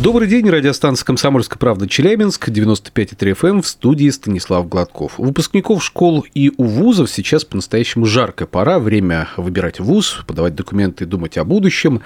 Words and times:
Добрый 0.00 0.28
день, 0.28 0.48
радиостанция 0.48 1.04
«Комсомольская 1.04 1.58
правда» 1.58 1.88
Челябинск, 1.88 2.50
95,3 2.50 3.32
FM, 3.32 3.48
эм, 3.48 3.62
в 3.62 3.66
студии 3.66 4.08
Станислав 4.10 4.68
Гладков. 4.68 5.18
У 5.18 5.24
выпускников 5.24 5.82
школ 5.82 6.24
и 6.34 6.52
у 6.56 6.62
вузов 6.62 7.10
сейчас 7.10 7.44
по-настоящему 7.44 8.06
жаркая 8.06 8.46
пора, 8.46 8.78
время 8.78 9.28
выбирать 9.36 9.80
вуз, 9.80 10.20
подавать 10.24 10.54
документы 10.54 11.04
думать 11.04 11.36
о 11.36 11.42
будущем. 11.42 12.02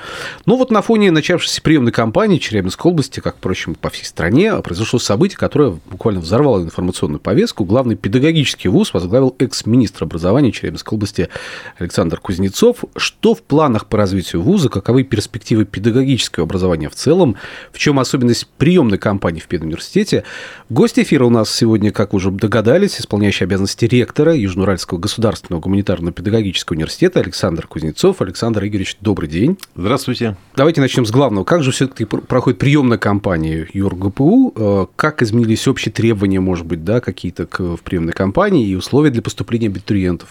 Но 0.46 0.57
вот 0.57 0.70
на 0.70 0.80
фоне 0.80 1.11
начавшейся 1.11 1.61
приемной 1.61 1.93
кампании 1.93 2.39
Челябинской 2.39 2.91
области, 2.91 3.20
как, 3.20 3.36
впрочем, 3.36 3.75
по 3.75 3.91
всей 3.91 4.06
стране, 4.06 4.56
произошло 4.62 4.98
событие, 4.98 5.36
которое 5.36 5.79
буквально 5.90 6.20
взорвало 6.20 6.62
информационную 6.62 7.20
повестку. 7.20 7.66
Главный 7.66 7.96
педагогический 7.96 8.68
вуз 8.68 8.95
возглавил 8.95 9.36
экс-министр 9.38 10.04
образования 10.04 10.50
Челябинской 10.50 10.96
области 10.96 11.29
Александр 11.77 12.18
Кузнецов. 12.18 12.86
Что 12.96 13.34
в 13.34 13.43
планах 13.43 13.86
по 13.86 13.98
развитию 13.98 14.40
вуза, 14.40 14.71
каковы 14.71 15.04
перспективы 15.04 15.67
педагогического 15.67 16.45
образования 16.45 16.89
в 16.89 16.95
целом, 16.95 17.36
в 17.71 17.82
чем 17.82 17.99
особенность 17.99 18.46
приемной 18.59 18.96
кампании 18.96 19.41
в 19.41 19.49
педуниверситете. 19.49 20.23
Гость 20.71 21.00
эфира 21.00 21.25
у 21.25 21.31
нас 21.31 21.53
сегодня, 21.53 21.90
как 21.90 22.14
уже 22.14 22.31
догадались, 22.31 23.00
исполняющий 23.00 23.43
обязанности 23.43 23.86
ректора 23.86 24.36
Южноуральского 24.36 24.99
государственного 24.99 25.61
гуманитарно-педагогического 25.61 26.76
университета 26.76 27.18
Александр 27.18 27.67
Кузнецов. 27.67 28.23
Александр 28.23 28.64
Игоревич, 28.67 28.99
добрый 29.00 29.29
день. 29.29 29.59
Здравствуйте. 29.75 30.37
Давайте 30.54 30.81
начнем 30.81 31.04
с 31.04 31.11
главного. 31.11 31.43
Как 31.43 31.64
же 31.64 31.73
все-таки 31.73 32.05
проходит 32.05 32.61
приемная 32.61 32.98
кампания 32.98 33.67
ЮрГПУ? 33.73 34.55
Э, 34.55 34.87
как 34.95 35.20
изменились 35.20 35.67
общие 35.67 35.92
требования, 35.92 36.39
может 36.39 36.64
быть, 36.64 36.84
да, 36.84 37.01
какие-то 37.01 37.48
в 37.51 37.83
приемной 37.83 38.12
кампании 38.12 38.64
и 38.64 38.77
условия 38.77 39.11
для 39.11 39.23
поступления 39.23 39.67
абитуриентов? 39.67 40.28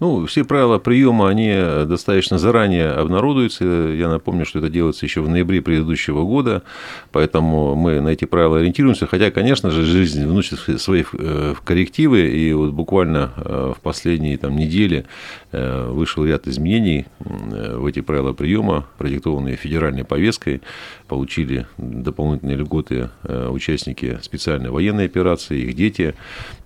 Ну, 0.00 0.24
все 0.24 0.44
правила 0.44 0.78
приема, 0.78 1.28
они 1.28 1.52
достаточно 1.86 2.38
заранее 2.38 2.88
обнародуются. 2.88 3.64
Я 3.64 4.08
напомню, 4.08 4.46
что 4.46 4.60
это 4.60 4.70
делается 4.70 5.04
еще 5.04 5.20
в 5.20 5.28
ноябре 5.28 5.60
предыдущего 5.60 6.24
года. 6.24 6.62
Поэтому 7.12 7.74
мы 7.74 8.00
на 8.00 8.08
эти 8.08 8.24
правила 8.24 8.58
ориентируемся. 8.58 9.06
Хотя, 9.06 9.30
конечно 9.30 9.70
же, 9.70 9.84
жизнь 9.84 10.26
вносит 10.26 10.58
свои 10.80 11.04
э, 11.12 11.54
коррективы. 11.64 12.28
И 12.28 12.52
вот 12.52 12.72
буквально 12.72 13.32
э, 13.36 13.72
в 13.76 13.80
последние 13.80 14.36
там, 14.38 14.56
недели 14.56 15.06
э, 15.52 15.88
вышел 15.90 16.24
ряд 16.24 16.46
изменений 16.46 17.06
в 17.18 17.86
эти 17.86 18.00
правила 18.00 18.32
приема, 18.32 18.86
продиктованные 18.98 19.56
федеральной 19.56 20.04
повесткой. 20.04 20.62
Получили 21.08 21.66
дополнительные 21.78 22.56
льготы 22.56 23.10
участники 23.24 24.18
специальной 24.22 24.70
военной 24.70 25.06
операции, 25.06 25.62
их 25.62 25.74
дети, 25.74 26.14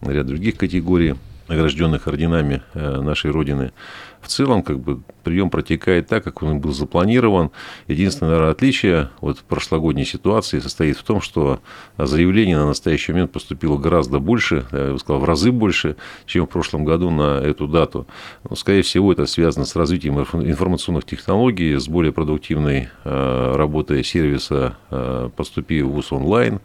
ряд 0.01 0.27
других 0.27 0.57
категорий 0.57 1.15
награжденных 1.51 2.07
орденами 2.07 2.63
нашей 2.75 3.31
Родины 3.31 3.73
в 4.21 4.29
целом 4.29 4.63
как 4.63 4.79
бы 4.81 5.01
прием 5.25 5.51
протекает 5.51 6.09
так, 6.09 6.25
как 6.25 6.43
он 6.43 6.61
был 6.61 6.73
запланирован. 6.73 7.51
Единственное, 7.89 8.31
наверное, 8.31 8.53
отличие 8.53 9.11
от 9.21 9.39
прошлогодней 9.41 10.05
ситуации 10.05 10.59
состоит 10.61 10.97
в 10.97 11.03
том, 11.03 11.21
что 11.21 11.61
заявлений 11.97 12.55
на 12.55 12.67
настоящий 12.67 13.13
момент 13.13 13.33
поступило 13.33 13.79
гораздо 13.79 14.19
больше, 14.19 14.67
я 14.73 14.93
бы 14.93 14.99
сказал, 14.99 15.21
в 15.21 15.25
разы 15.25 15.53
больше, 15.53 15.97
чем 16.27 16.47
в 16.47 16.51
прошлом 16.51 16.85
году 16.85 17.11
на 17.11 17.41
эту 17.41 17.67
дату. 17.67 18.07
Но, 18.49 18.57
скорее 18.57 18.83
всего, 18.83 19.13
это 19.13 19.27
связано 19.27 19.65
с 19.65 19.75
развитием 19.77 20.19
информационных 20.19 21.05
технологий, 21.05 21.77
с 21.77 21.89
более 21.89 22.13
продуктивной 22.13 22.89
э, 23.05 23.53
работой 23.57 24.05
сервиса 24.05 24.77
э, 24.91 25.31
«Поступи 25.35 25.83
в 25.83 25.91
ВУЗ 25.91 26.13
онлайн». 26.13 26.61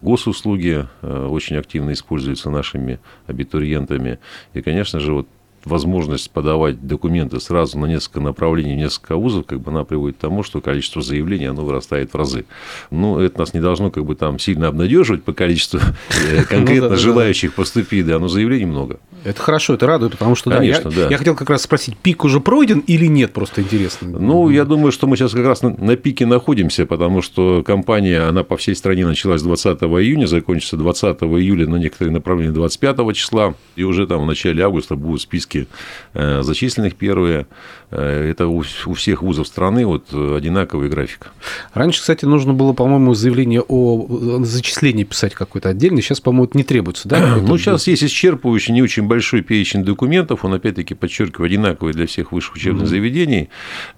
Госуслуги 0.00 0.86
э, 1.02 1.26
очень 1.26 1.56
активно 1.56 1.92
используются 1.92 2.50
нашими 2.50 3.00
абитуриентами. 3.26 4.18
И, 4.54 4.62
конечно 4.62 5.00
же, 5.00 5.12
вот 5.12 5.28
возможность 5.64 6.30
подавать 6.30 6.86
документы 6.86 7.40
сразу 7.40 7.78
на 7.78 7.86
несколько 7.86 8.20
направлений, 8.20 8.74
несколько 8.74 9.16
вузов, 9.16 9.46
как 9.46 9.60
бы 9.60 9.70
она 9.70 9.84
приводит 9.84 10.16
к 10.16 10.20
тому, 10.20 10.42
что 10.42 10.60
количество 10.60 11.02
заявлений 11.02 11.46
оно 11.46 11.64
вырастает 11.64 12.12
в 12.12 12.16
разы. 12.16 12.44
Ну, 12.90 13.18
это 13.18 13.38
нас 13.38 13.54
не 13.54 13.60
должно 13.60 13.90
как 13.90 14.04
бы 14.04 14.14
там 14.14 14.38
сильно 14.38 14.68
обнадеживать 14.68 15.24
по 15.24 15.32
количеству 15.32 15.80
э, 16.30 16.44
конкретно 16.44 16.90
ну 16.90 16.96
желающих 16.96 17.54
поступить, 17.54 18.06
да, 18.06 18.18
но 18.18 18.28
заявлений 18.28 18.66
много. 18.66 19.00
Это 19.28 19.42
хорошо, 19.42 19.74
это 19.74 19.86
радует, 19.86 20.12
потому 20.12 20.34
что 20.34 20.50
Конечно, 20.50 20.90
да, 20.90 21.02
я, 21.02 21.08
я 21.10 21.18
хотел 21.18 21.34
как 21.34 21.50
раз 21.50 21.62
спросить, 21.62 21.98
пик 21.98 22.24
уже 22.24 22.40
пройден 22.40 22.78
или 22.80 23.04
нет, 23.06 23.34
просто 23.34 23.60
интересно. 23.60 24.08
Ну, 24.18 24.48
я 24.48 24.64
думаю, 24.64 24.90
что 24.90 25.06
мы 25.06 25.16
сейчас 25.16 25.32
как 25.32 25.44
раз 25.44 25.60
на, 25.60 25.68
на 25.70 25.96
пике 25.96 26.24
находимся, 26.24 26.86
потому 26.86 27.20
что 27.20 27.62
кампания, 27.62 28.22
она 28.22 28.42
по 28.42 28.56
всей 28.56 28.74
стране 28.74 29.04
началась 29.04 29.42
20 29.42 29.82
июня, 29.82 30.26
закончится 30.26 30.78
20 30.78 31.18
июля 31.22 31.66
на 31.66 31.76
некоторые 31.76 32.10
направления 32.10 32.52
25 32.52 33.14
числа, 33.14 33.54
и 33.76 33.84
уже 33.84 34.06
там 34.06 34.22
в 34.22 34.26
начале 34.26 34.64
августа 34.64 34.96
будут 34.96 35.20
списки 35.20 35.68
э, 36.14 36.42
зачисленных 36.42 36.94
первые. 36.94 37.46
Э, 37.90 38.30
это 38.30 38.46
у, 38.46 38.64
у 38.86 38.94
всех 38.94 39.22
вузов 39.22 39.46
страны 39.46 39.84
вот 39.84 40.10
одинаковый 40.12 40.88
график. 40.88 41.32
Раньше, 41.74 42.00
кстати, 42.00 42.24
нужно 42.24 42.54
было, 42.54 42.72
по-моему, 42.72 43.12
заявление 43.12 43.60
о 43.60 44.40
зачислении 44.42 45.04
писать 45.04 45.34
какое-то 45.34 45.68
отдельное, 45.68 46.00
сейчас, 46.00 46.20
по-моему, 46.20 46.44
это 46.44 46.56
не 46.56 46.64
требуется, 46.64 47.08
да? 47.08 47.36
Ну, 47.48 47.56
сейчас 47.58 47.86
есть 47.86 48.02
исчерпывающий, 48.02 48.72
не 48.72 48.82
очень 48.82 49.04
большой 49.04 49.17
перечень 49.20 49.84
документов, 49.84 50.44
он 50.44 50.54
опять-таки 50.54 50.94
подчеркиваю, 50.94 51.46
одинаковый 51.46 51.92
для 51.92 52.06
всех 52.06 52.32
высших 52.32 52.56
учебных 52.56 52.84
mm-hmm. 52.84 52.86
заведений. 52.86 53.48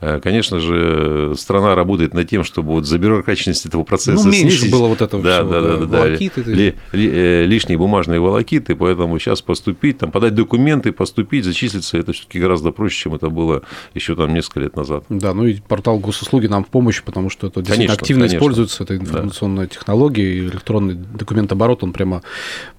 Э, 0.00 0.20
конечно 0.22 0.60
же, 0.60 1.34
страна 1.36 1.74
работает 1.74 2.14
над 2.14 2.28
тем, 2.28 2.44
чтобы 2.44 2.72
вот 2.72 2.86
забюрократичность 2.86 3.66
этого 3.66 3.84
процесса 3.84 4.24
ну, 4.24 4.32
меньше 4.32 4.58
снизить. 4.58 4.72
было 4.72 4.88
вот 4.88 5.02
этого 5.02 5.22
да, 5.22 5.40
всего, 5.40 5.50
да, 5.50 5.60
да, 5.60 5.76
да, 5.86 5.98
волокиты. 5.98 6.44
Да, 6.44 6.50
ли, 6.50 6.74
ли, 6.92 7.10
э, 7.12 7.44
лишние 7.46 7.78
бумажные 7.78 8.20
волокиты, 8.20 8.74
поэтому 8.76 9.18
сейчас 9.18 9.42
поступить, 9.42 9.98
там, 9.98 10.10
подать 10.10 10.34
документы, 10.34 10.92
поступить, 10.92 11.44
зачислиться, 11.44 11.98
это 11.98 12.12
все-таки 12.12 12.38
гораздо 12.38 12.70
проще, 12.70 12.96
чем 13.04 13.14
это 13.14 13.28
было 13.28 13.62
еще 13.94 14.14
там 14.14 14.34
несколько 14.34 14.60
лет 14.60 14.76
назад. 14.76 15.04
Да, 15.08 15.34
ну 15.34 15.46
и 15.46 15.54
портал 15.60 15.98
госуслуги 15.98 16.46
нам 16.46 16.64
в 16.64 16.68
помощь, 16.68 17.02
потому 17.02 17.30
что 17.30 17.46
это 17.46 17.60
действительно 17.60 17.88
конечно, 17.88 18.02
активно 18.02 18.20
конечно. 18.22 18.36
используется, 18.36 18.84
эта 18.84 18.96
информационная 18.96 19.66
да. 19.66 19.74
технология, 19.74 20.34
и 20.34 20.40
электронный 20.40 20.94
документооборот, 20.94 21.82
он 21.82 21.92
прямо 21.92 22.22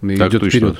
так 0.01 0.33
идет 0.33 0.45
вперед. 0.45 0.77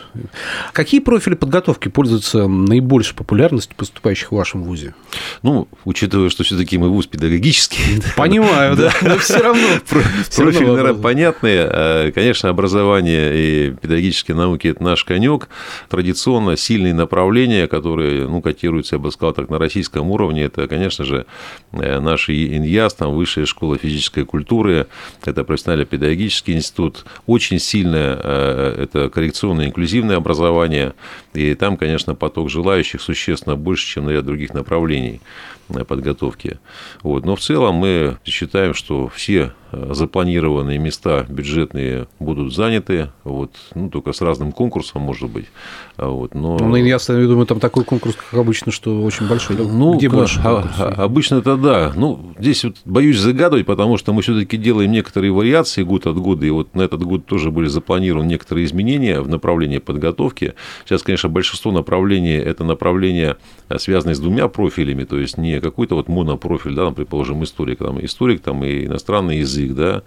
Какие 0.73 0.99
профили 0.99 1.35
подготовки 1.41 1.87
пользуются 1.87 2.47
наибольшей 2.47 3.15
популярностью 3.15 3.75
поступающих 3.75 4.31
в 4.31 4.35
вашем 4.35 4.63
ВУЗе? 4.63 4.93
Ну, 5.41 5.67
учитывая, 5.85 6.29
что 6.29 6.43
все-таки 6.43 6.77
мы 6.77 6.89
ВУЗ 6.89 7.07
педагогический. 7.07 7.99
Понимаю, 8.15 8.77
да, 8.77 8.91
но 9.01 9.17
все 9.17 9.37
равно. 9.41 9.67
Профиль, 9.89 10.67
наверное, 10.67 10.93
понятный. 10.93 11.57
А, 11.61 12.11
конечно, 12.11 12.49
образование 12.49 13.31
и 13.33 13.71
педагогические 13.71 14.37
науки– 14.37 14.67
это 14.69 14.83
наш 14.83 15.03
конек. 15.03 15.49
Традиционно 15.89 16.55
сильные 16.55 16.93
направления, 16.93 17.67
которые, 17.67 18.27
ну, 18.27 18.39
котируются, 18.41 18.95
я 18.95 18.99
бы 18.99 19.11
сказал, 19.11 19.33
так, 19.33 19.49
на 19.49 19.57
российском 19.57 20.11
уровне, 20.11 20.43
это, 20.43 20.67
конечно 20.67 21.03
же, 21.05 21.25
э, 21.71 21.99
наш 21.99 22.29
ИНЯС, 22.29 22.93
там, 22.93 23.15
Высшая 23.15 23.47
школа 23.47 23.79
физической 23.79 24.25
культуры, 24.25 24.85
это 25.25 25.43
профессионально-педагогический 25.43 26.53
институт. 26.53 27.03
Очень 27.25 27.57
сильное 27.57 28.15
э, 28.21 28.83
это 28.83 29.09
коррекционное 29.09 29.65
инклюзивное 29.65 30.17
образование, 30.17 30.93
и 31.33 31.53
там, 31.55 31.77
конечно, 31.77 32.15
поток 32.15 32.49
желающих 32.49 33.01
существенно 33.01 33.55
больше, 33.55 33.87
чем 33.87 34.05
на 34.05 34.09
ряд 34.11 34.25
других 34.25 34.53
направлений 34.53 35.21
подготовки. 35.71 36.59
Вот. 37.03 37.25
Но 37.25 37.35
в 37.35 37.39
целом 37.39 37.75
мы 37.75 38.17
считаем, 38.25 38.73
что 38.73 39.07
все 39.07 39.53
э, 39.71 39.91
запланированные 39.93 40.77
места 40.77 41.25
бюджетные 41.27 42.07
будут 42.19 42.53
заняты, 42.53 43.11
вот, 43.23 43.51
ну, 43.75 43.89
только 43.89 44.13
с 44.13 44.21
разным 44.21 44.51
конкурсом, 44.51 45.01
может 45.01 45.29
быть. 45.29 45.47
А 45.97 46.07
вот, 46.07 46.33
но... 46.33 46.57
Ну, 46.57 46.75
я 46.75 46.97
думаю, 47.07 47.45
там 47.45 47.59
такой 47.59 47.83
конкурс, 47.83 48.15
как 48.15 48.39
обычно, 48.39 48.71
что 48.71 49.01
очень 49.03 49.27
большой. 49.27 49.57
Ну, 49.57 49.97
Где 49.97 50.09
больше 50.09 50.39
а, 50.43 50.67
а, 50.77 51.03
обычно 51.03 51.35
это 51.35 51.57
да. 51.57 51.93
Ну, 51.95 52.33
здесь 52.39 52.63
вот 52.63 52.77
боюсь 52.85 53.17
загадывать, 53.19 53.65
потому 53.65 53.97
что 53.97 54.13
мы 54.13 54.21
все-таки 54.21 54.57
делаем 54.57 54.91
некоторые 54.91 55.31
вариации 55.31 55.83
год 55.83 56.07
от 56.07 56.17
года, 56.17 56.45
и 56.45 56.49
вот 56.49 56.75
на 56.75 56.81
этот 56.81 57.03
год 57.03 57.25
тоже 57.25 57.51
были 57.51 57.67
запланированы 57.67 58.27
некоторые 58.27 58.65
изменения 58.65 59.21
в 59.21 59.29
направлении 59.29 59.79
подготовки. 59.79 60.53
Сейчас, 60.85 61.03
конечно, 61.03 61.29
большинство 61.29 61.71
направлений– 61.71 62.35
это 62.35 62.63
направления, 62.63 63.37
э, 63.71 63.79
связанные 63.79 64.15
с 64.15 64.19
двумя 64.19 64.47
профилями, 64.47 65.03
то 65.03 65.17
есть 65.17 65.37
не 65.37 65.59
какой-то 65.59 65.95
вот 65.95 66.07
монопрофиль, 66.07 66.75
да, 66.75 66.85
там, 66.85 66.95
предположим, 66.95 67.43
историк, 67.43 67.79
там, 67.79 68.03
историк 68.03 68.41
там, 68.41 68.63
и 68.63 68.85
иностранный 68.85 69.39
язык, 69.39 69.73
да, 69.73 70.03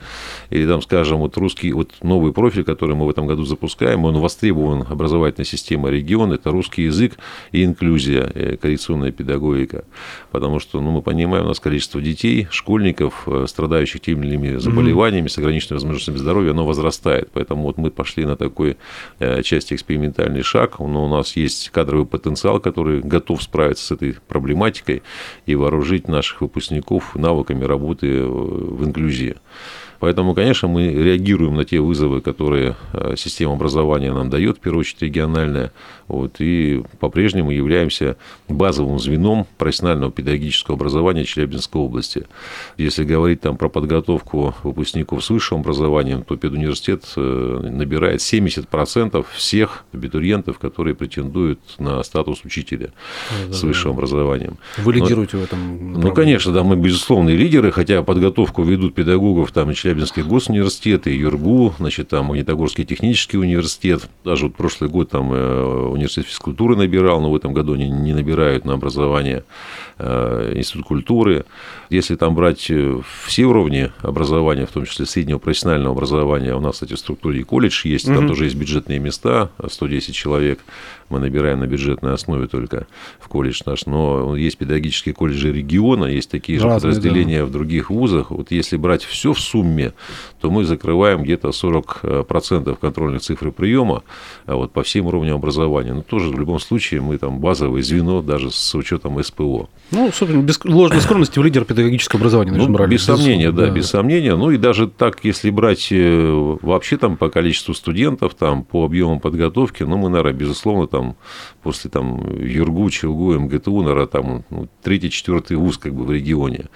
или 0.50 0.66
там, 0.66 0.82
скажем, 0.82 1.19
вот 1.19 1.37
русский, 1.37 1.72
вот 1.72 1.93
новый 2.02 2.32
профиль, 2.32 2.64
который 2.64 2.94
мы 2.94 3.06
в 3.06 3.11
этом 3.11 3.26
году 3.26 3.44
запускаем, 3.44 4.05
он 4.05 4.19
востребован 4.19 4.84
образовательной 4.88 5.46
системой 5.46 5.93
региона, 5.93 6.34
это 6.34 6.50
русский 6.50 6.82
язык 6.82 7.14
и 7.52 7.64
инклюзия, 7.64 8.26
и 8.26 8.56
коррекционная 8.56 9.12
педагогика, 9.12 9.84
потому 10.31 10.60
что, 10.60 10.81
ну, 10.81 10.90
мы 10.90 11.02
понимаем, 11.02 11.44
у 11.44 11.49
нас 11.49 11.60
количество 11.60 12.00
детей, 12.00 12.49
школьников, 12.50 13.25
э, 13.26 13.46
страдающих 13.49 14.00
теми 14.00 14.26
или 14.26 14.34
иными 14.34 14.56
заболеваниями, 14.56 15.28
с 15.28 15.38
ограниченными 15.38 15.76
возможностями 15.76 16.17
здоровья, 16.17 16.50
оно 16.50 16.67
возрастает, 16.67 17.31
поэтому 17.32 17.62
вот 17.62 17.78
мы 17.78 17.90
пошли 17.90 18.25
на 18.25 18.37
такой 18.37 18.76
э, 19.19 19.43
части 19.43 19.75
экспериментальный 19.75 20.43
шаг, 20.43 20.78
но 20.78 21.05
у 21.05 21.08
нас 21.08 21.37
есть 21.37 21.70
кадровый 21.70 22.06
потенциал, 22.06 22.60
который 22.60 23.00
готов 23.00 23.43
справиться 23.55 23.87
с 23.87 23.91
этой 23.93 24.17
проблематикой, 24.27 25.05
и 25.47 25.55
вооружить 25.55 26.09
наших 26.09 26.41
выпускников 26.41 27.15
навыками 27.15 27.65
работы 27.65 28.25
в 28.27 28.85
инклюзии. 28.85 29.37
Поэтому, 30.05 30.35
конечно, 30.35 30.69
мы 30.69 30.89
реагируем 30.89 31.55
на 31.55 31.65
те 31.65 31.81
вызовы, 31.81 32.21
которые 32.21 32.77
э, 32.93 33.15
система 33.17 33.55
образования 33.55 34.12
нам 34.12 34.29
дает, 34.29 34.59
в 34.59 34.61
первую 34.61 34.81
очередь 34.81 35.01
региональная, 35.01 35.73
вот, 36.09 36.37
и 36.41 36.83
по-прежнему 37.01 37.51
являемся 37.51 38.19
базовым 38.47 38.99
звеном 38.99 39.47
профессионального 39.56 40.12
педагогического 40.12 40.77
образования 40.77 41.25
Челябинской 41.25 41.81
области. 41.81 42.27
Если 42.77 43.05
говорить 43.05 43.41
там 43.41 43.56
про 43.56 43.71
подготовку 43.71 44.55
выпускников 44.62 45.25
с 45.25 45.31
высшим 45.31 45.61
образованием, 45.61 46.23
то 46.23 46.37
педуниверситет 46.37 47.05
э, 47.17 47.61
набирает 47.62 48.21
70% 48.21 49.25
всех 49.35 49.87
абитуриентов, 49.95 50.59
которые 50.59 50.95
претендуют 50.95 51.61
на 51.79 52.03
статус 52.03 52.45
учителя 52.45 52.91
да, 53.49 53.55
с 53.55 53.62
высшим 53.62 53.93
да. 53.93 53.97
образованием. 53.97 54.59
Вы 54.77 54.93
лидируете 54.93 55.39
Но, 55.39 55.43
в 55.43 55.47
этом? 55.47 55.93
Ну, 55.99 56.12
конечно, 56.12 56.53
да, 56.53 56.62
мы 56.62 56.77
безусловные 56.77 57.37
лидеры, 57.39 57.73
хотя 57.73 58.03
подготовку 58.03 58.62
ведут 58.65 58.95
педагогов 58.95 59.51
там 59.51 59.71
и 59.71 59.75
Челябинский 59.94 60.25
госуниверситет, 60.25 61.06
и 61.06 61.14
ЮРГУ, 61.14 61.75
значит, 61.79 62.08
там 62.08 62.26
Магнитогорский 62.26 62.85
технический 62.85 63.38
университет. 63.38 64.08
Даже 64.25 64.46
вот 64.46 64.56
прошлый 64.56 64.91
год 64.91 65.11
там 65.11 65.32
э, 65.32 65.87
университет 65.87 66.26
физкультуры 66.26 66.75
набирал, 66.75 67.20
но 67.20 67.31
в 67.31 67.37
этом 67.37 67.52
году 67.52 67.75
они 67.75 67.88
не 67.88 68.12
набирают 68.12 68.64
на 68.64 68.75
образование. 68.75 69.44
Э, 69.96 70.52
институт 70.56 70.87
культуры. 70.87 71.44
Если 71.91 72.17
там 72.17 72.35
брать 72.35 72.69
э, 72.69 73.00
все 73.25 73.44
уровни 73.44 73.93
образования, 74.02 74.67
в 74.67 74.73
том 74.73 74.85
числе 74.85 75.06
среднего 75.06 75.38
профессионального 75.38 75.94
образования, 75.94 76.56
у 76.56 76.61
нас, 76.61 76.75
кстати, 76.75 76.94
в 76.94 76.99
структуре 76.99 77.41
и 77.41 77.44
колледж 77.44 77.87
есть, 77.87 78.08
угу. 78.08 78.17
там 78.17 78.26
тоже 78.26 78.44
есть 78.44 78.56
бюджетные 78.56 78.99
места, 78.99 79.50
110 79.64 80.12
человек 80.12 80.58
мы 81.11 81.20
набираем 81.20 81.61
на 81.61 81.67
бюджетной 81.67 82.14
основе 82.14 82.46
только 82.46 82.87
в 83.20 83.29
колледж 83.29 83.61
наш, 83.67 83.87
но 83.87 84.37
есть 84.37 84.58
педагогические 84.58 85.14
колледжи 85.14 85.52
региона, 85.52 86.06
есть 86.06 86.31
такие 86.31 86.58
же 86.58 86.64
Разные, 86.64 86.93
подразделения 86.93 87.41
да. 87.41 87.46
в 87.46 87.50
других 87.50 87.91
вузах. 87.91 88.31
Вот 88.31 88.50
если 88.50 88.76
брать 88.76 89.05
все 89.05 89.32
в 89.32 89.38
сумме, 89.38 89.74
то 90.41 90.50
мы 90.50 90.65
закрываем 90.65 91.23
где-то 91.23 91.49
40% 91.49 92.76
контрольных 92.81 93.23
цифр 93.23 93.50
приема 93.50 94.03
а 94.47 94.56
вот, 94.56 94.73
по 94.73 94.82
всем 94.82 95.06
уровням 95.06 95.37
образования. 95.37 95.94
Но 95.94 96.03
тоже 96.03 96.29
в 96.29 96.38
любом 96.38 96.61
случае 96.61 97.00
мы 97.00 97.19
там 97.19 97.38
базовое 97.41 97.82
звено 97.82 98.23
даже 98.23 98.50
с 98.50 98.75
учетом 98.75 99.23
СПО. 99.23 99.69
Ну, 99.91 100.11
собственно, 100.12 100.43
без 100.43 100.62
ложной 100.65 101.00
скромности 101.00 101.38
в 101.38 101.43
лидер 101.43 101.65
педагогического 101.65 102.21
образования. 102.21 102.53
Ну, 102.53 102.69
брали, 102.69 102.91
без 102.91 103.05
сомнения, 103.05 103.53
да, 103.53 103.67
да, 103.67 103.71
без 103.71 103.88
сомнения. 103.88 104.37
Ну 104.37 104.50
и 104.50 104.56
даже 104.56 104.88
так, 104.88 105.19
если 105.25 105.50
брать 105.50 105.88
э, 105.91 106.56
вообще 106.62 106.97
там 106.97 107.17
по 107.17 107.29
количеству 107.29 107.75
студентов, 107.75 108.35
там 108.35 108.65
по 108.65 108.85
объемам 108.85 109.20
подготовки, 109.20 109.82
ну 109.82 109.97
мы, 109.97 110.09
наверное, 110.09 110.32
безусловно, 110.32 110.87
там 110.87 111.17
после 111.62 111.91
там 111.91 112.23
ЮРГУ, 112.38 112.91
ЧЛГУ, 112.91 113.38
МГТУ, 113.41 113.82
наверное, 113.82 114.06
там 114.06 114.44
ну, 114.50 114.69
третий, 114.82 115.11
четвертый 115.11 115.56
вуз 115.56 115.79
как 115.79 115.94
бы 115.94 116.05
в 116.05 116.11
регионе. 116.11 116.67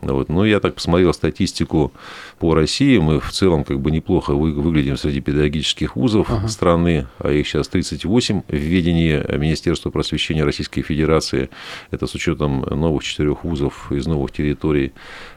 Вот. 0.00 0.28
Но 0.28 0.44
я 0.46 0.60
так 0.60 0.74
посмотрел 0.74 1.12
статистику 1.12 1.92
по 2.40 2.54
России, 2.54 2.96
мы 2.96 3.20
в 3.20 3.30
целом 3.32 3.64
как 3.64 3.80
бы 3.80 3.90
неплохо 3.90 4.32
выглядим 4.32 4.96
среди 4.96 5.20
педагогических 5.20 5.94
вузов 5.94 6.30
ага. 6.30 6.48
страны, 6.48 7.06
а 7.18 7.30
их 7.30 7.46
сейчас 7.46 7.68
38 7.68 8.42
в 8.48 8.54
ведении 8.54 9.22
Министерства 9.36 9.90
просвещения 9.90 10.42
Российской 10.42 10.80
Федерации. 10.80 11.50
Это 11.90 12.06
с 12.06 12.14
учетом 12.14 12.62
новых 12.62 13.04
четырех 13.04 13.44
вузов 13.44 13.92
из 13.92 14.06
новых 14.06 14.32
территорий. 14.32 14.92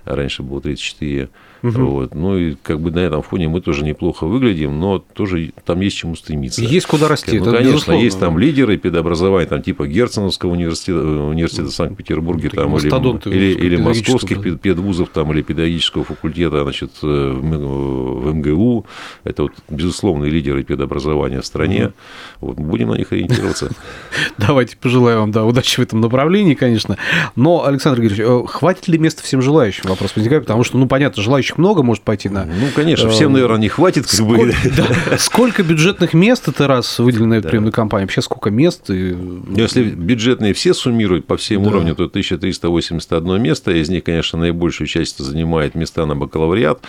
Раньше 0.06 0.44
было 0.44 0.62
34. 0.62 1.28
Угу. 1.64 1.72
Вот. 1.72 2.14
Ну 2.14 2.38
и 2.38 2.56
как 2.56 2.82
бы 2.82 2.92
на 2.92 3.00
этом 3.00 3.22
фоне 3.22 3.48
мы 3.48 3.62
тоже 3.62 3.86
неплохо 3.86 4.26
выглядим, 4.26 4.80
но 4.80 5.00
тоже 5.00 5.54
там 5.66 5.80
есть 5.80 5.96
чему 5.96 6.16
стремиться. 6.16 6.62
Есть 6.62 6.88
куда 6.88 7.08
расти. 7.08 7.40
Ну, 7.40 7.46
конечно, 7.46 7.64
безусловно. 7.64 8.02
есть 8.02 8.20
там 8.20 8.38
лидеры 8.38 8.78
педобразования, 8.78 9.48
там 9.48 9.62
типа 9.62 9.88
Герценовского 9.88 10.52
университета, 10.52 11.00
университета 11.00 11.72
Санкт-Петербурге, 11.72 12.50
там, 12.50 12.76
или, 12.76 13.28
или, 13.30 13.66
или 13.66 13.76
московских 13.78 14.42
да. 14.42 14.58
педвузов, 14.58 15.10
там, 15.10 15.32
или 15.32 15.42
педагогического 15.42 16.04
факультета 16.04 16.64
значит, 16.64 16.92
э, 17.02 17.06
в 17.08 18.34
МГУ. 18.34 18.86
Это 19.24 19.44
вот 19.44 19.54
безусловные 19.70 20.30
лидеры 20.32 20.64
педобразования 20.64 21.42
в 21.42 21.46
стране. 21.46 21.94
Вот, 22.42 22.58
будем 22.58 22.90
на 22.90 22.96
них 22.96 23.12
ориентироваться. 23.12 23.70
Давайте 24.38 24.78
пожелаю 24.78 25.22
вам 25.22 25.32
да, 25.32 25.46
удачи 25.46 25.80
в 25.80 25.84
этом 25.84 26.02
направлении, 26.02 26.54
конечно. 26.54 26.98
Но, 27.36 27.66
Александр 27.66 28.02
Георгиевич, 28.02 28.26
э, 28.28 28.48
хватит 28.48 28.88
ли 28.88 28.98
места 28.98 29.24
всем 29.24 29.42
желающим? 29.42 29.90
Вопрос 29.90 30.16
возникает, 30.16 30.44
потому 30.44 30.64
что, 30.64 30.78
ну, 30.78 30.88
понятно, 30.88 31.22
желающих 31.24 31.58
много 31.58 31.84
может 31.84 32.04
пойти 32.04 32.30
на... 32.30 32.46
Ну, 32.46 32.68
конечно, 32.76 33.10
всем, 33.10 33.32
э, 33.32 33.34
наверное, 33.34 33.60
не 33.60 33.70
хватит. 33.70 34.04
Как 34.04 34.14
сколько, 34.14 34.46
бы. 34.46 34.54
Да, 34.76 35.18
сколько 35.18 35.64
бюджетных 35.64 36.14
мест 36.14 36.48
это 36.48 36.68
раз 36.68 37.00
выделено 37.00 37.42
да. 37.42 37.50
приемную 37.50 37.74
кампанию? 37.74 38.08
Вообще 38.08 38.22
сколько 38.22 38.50
мест? 38.50 38.90
И... 38.90 39.16
Если 39.56 39.84
бюджетные 39.84 40.54
все 40.54 40.74
суммировать 40.74 41.26
по 41.26 41.38
всем 41.38 41.64
да. 41.64 41.70
уровням, 41.70 41.96
то 41.96 42.04
1381 42.04 43.42
место. 43.42 43.72
Из 43.72 43.90
них, 43.90 44.04
конечно, 44.04 44.40
наибольшую 44.40 44.88
часть 44.88 45.18
занимает 45.18 45.76
места 45.76 46.06
на 46.06 46.16
бакалавриат. 46.16 46.83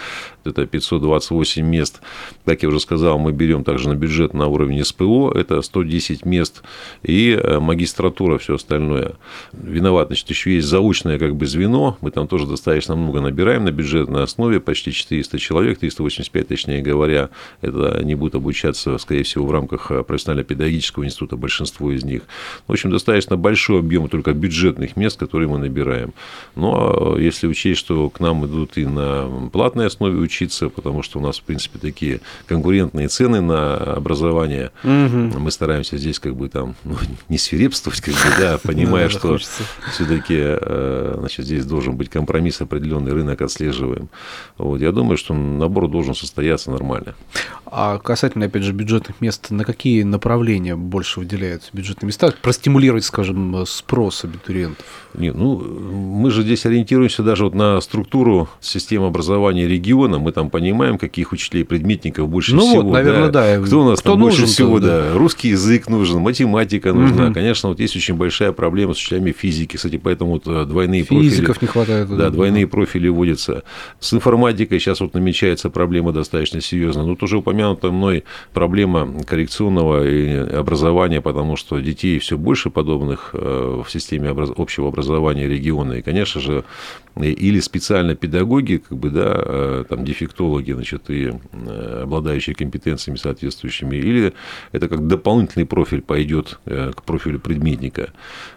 Это 0.45 0.67
528 0.67 1.65
мест. 1.65 2.01
Как 2.45 2.63
я 2.63 2.69
уже 2.69 2.81
сказал, 2.81 3.19
мы 3.19 3.33
берем 3.33 3.65
также 3.65 3.89
на 3.89 3.95
бюджет 3.95 4.35
на 4.35 4.47
уровне 4.47 4.85
СПО. 4.85 5.33
Это 5.35 5.63
110 5.63 6.25
мест. 6.27 6.63
И 7.03 7.31
э, 7.31 7.59
магистратура, 7.61 8.39
все 8.39 8.57
остальное. 8.57 9.15
Виноват, 9.53 10.09
значит, 10.09 10.29
еще 10.29 10.55
есть 10.55 10.69
заочное 10.69 11.19
как 11.19 11.37
бы 11.37 11.47
звено. 11.47 11.97
Мы 12.01 12.11
там 12.11 12.29
тоже 12.29 12.47
достаточно 12.47 12.95
много 12.97 13.21
набираем 13.21 13.65
на 13.65 13.71
бюджетной 13.71 14.23
основе 14.23 14.61
почти 14.61 14.93
400 14.93 15.39
человек, 15.39 15.79
385, 15.79 16.49
точнее 16.49 16.83
говоря, 16.83 17.31
это 17.61 17.93
они 17.93 18.15
будут 18.15 18.35
обучаться, 18.35 18.99
скорее 18.99 19.23
всего, 19.23 19.47
в 19.47 19.53
рамках 19.53 19.91
э, 19.91 20.03
профессионально-педагогического 20.03 21.05
института, 21.05 21.37
большинство 21.37 21.91
из 21.91 22.05
них. 22.05 22.23
В 22.67 22.73
общем, 22.73 22.91
достаточно 22.91 23.37
большой 23.37 23.81
объем 23.81 24.09
только 24.09 24.33
бюджетных 24.33 24.97
мест, 24.97 25.19
которые 25.19 25.49
мы 25.49 25.59
набираем. 25.59 26.13
Ну, 26.55 26.75
а 26.75 27.19
если 27.19 27.47
учесть, 27.47 27.81
что 27.81 28.11
к 28.11 28.21
нам 28.21 28.45
идут 28.47 28.77
и 28.77 28.87
на 28.87 29.49
платной 29.85 29.87
основе 29.87 30.19
учиться, 30.19 30.69
потому 30.69 31.03
что 31.03 31.19
у 31.19 31.23
нас, 31.23 31.39
в 31.39 31.43
принципе, 31.43 31.79
такие 31.79 32.21
конкурентные 32.47 33.09
цены 33.09 33.41
на 33.41 33.77
образование, 33.77 34.71
угу. 34.83 35.39
мы 35.41 35.51
стараемся 35.51 35.99
здесь 35.99 36.19
как 36.19 36.35
бы 36.37 36.49
там 36.49 36.75
ну, 36.85 36.97
не 37.29 37.39
свирепствовать, 37.39 38.01
как 38.01 38.15
бы, 38.15 38.41
да, 38.41 38.59
понимая, 38.63 39.09
что 39.09 39.39
все-таки 39.93 40.39
э, 40.39 41.17
значит, 41.19 41.47
здесь 41.47 41.65
должен 41.65 41.97
быть 41.97 42.09
компромисс, 42.09 42.61
определенный 42.61 43.13
рынок 43.13 43.43
отслеживаем. 43.43 44.09
Вот, 44.59 44.81
я 44.81 44.93
думаю, 44.93 45.17
что 45.17 45.35
набор 45.35 45.89
должен 45.89 46.15
состояться 46.15 46.71
нормально. 46.71 47.15
А 47.67 47.99
касательно, 47.99 48.47
опять 48.47 48.63
же, 48.63 48.73
бюджетных 48.73 49.21
мест, 49.21 49.51
на 49.51 49.65
какие 49.65 50.05
направления 50.05 50.77
больше 50.77 51.21
выделяются 51.21 51.71
бюджетные 51.73 52.07
места? 52.07 52.33
Простимулировать, 52.43 53.05
скажем, 53.05 53.65
спрос 53.67 54.25
абитуриентов? 54.25 54.87
Нет, 55.15 55.35
ну, 55.35 55.57
мы 55.57 56.31
же 56.31 56.43
здесь 56.43 56.67
ориентируемся 56.67 57.23
даже 57.23 57.45
вот 57.45 57.55
на 57.55 57.81
структуру 57.81 58.49
системы 58.61 59.07
образования 59.07 59.67
региона. 59.75 60.19
Мы 60.19 60.33
там 60.33 60.51
понимаем, 60.51 60.99
каких 60.99 61.33
учителей 61.33 61.65
предметников 61.65 62.29
больше 62.29 62.55
ну 62.55 62.63
всего. 62.63 62.83
Вот, 62.83 62.93
наверное, 62.93 63.31
да. 63.31 63.59
да. 63.59 63.65
Кто 63.65 63.83
у 63.83 63.89
нас 63.91 64.01
Кто 64.01 64.11
там 64.11 64.21
больше 64.21 64.47
всего, 64.47 64.81
да. 64.81 65.13
да. 65.13 65.19
Русский 65.19 65.49
язык 65.49 65.89
нужен, 65.89 66.21
математика 66.21 66.93
нужна. 66.93 67.27
Угу. 67.27 67.35
Конечно, 67.35 67.69
вот 67.69 67.81
есть 67.81 67.97
очень 67.97 68.15
большая 68.15 68.53
проблема 68.53 68.95
с 68.95 68.99
учителями 68.99 69.33
физики. 69.33 69.77
Кстати, 69.77 69.97
поэтому 69.97 70.33
вот 70.33 70.47
э, 70.47 70.65
двойные 70.65 71.03
Физиков 71.03 71.19
профили... 71.19 71.31
Физиков 71.31 71.63
не 71.63 71.69
хватает. 71.69 72.17
Да, 72.17 72.31
двойные 72.31 72.67
профили 72.67 73.09
вводятся. 73.09 73.63
С 74.01 74.15
информатикой 74.15 74.79
сейчас 74.79 75.01
вот 75.01 75.15
намечается 75.15 75.71
проблема 75.71 76.13
достаточно 76.13 76.61
серьезная. 76.61 77.05
Тут 77.05 77.23
уже 77.23 77.39
упомянута 77.39 77.91
мной 77.91 78.25
проблема 78.53 79.09
коррекционного 79.27 80.05
образования, 80.59 81.21
потому 81.21 81.57
что 81.57 81.79
детей 81.81 82.19
все 82.19 82.39
больше 82.39 82.71
подобных 82.71 83.31
э, 83.33 83.83
в 83.85 83.91
системе 83.91 84.31
общего 84.57 84.89
образования 84.89 85.49
региона. 85.49 85.95
И, 85.95 86.03
конечно 86.03 86.41
же, 86.41 86.65
или 87.21 87.61
специально 87.61 88.15
педагоги, 88.15 88.83
как 88.89 88.99
бы, 88.99 89.11
да, 89.11 89.33
э, 89.65 89.85
там, 89.89 90.05
дефектологи, 90.05 90.73
значит, 90.73 91.09
и 91.09 91.33
э, 91.53 92.01
обладающие 92.03 92.55
компетенциями 92.55 93.17
соответствующими, 93.17 93.97
или 93.97 94.33
это 94.73 94.89
как 94.89 95.07
дополнительный 95.07 95.67
профиль 95.67 96.03
пойдет 96.03 96.59
к 96.65 97.03
профилю 97.05 97.39
предметника. 97.39 98.11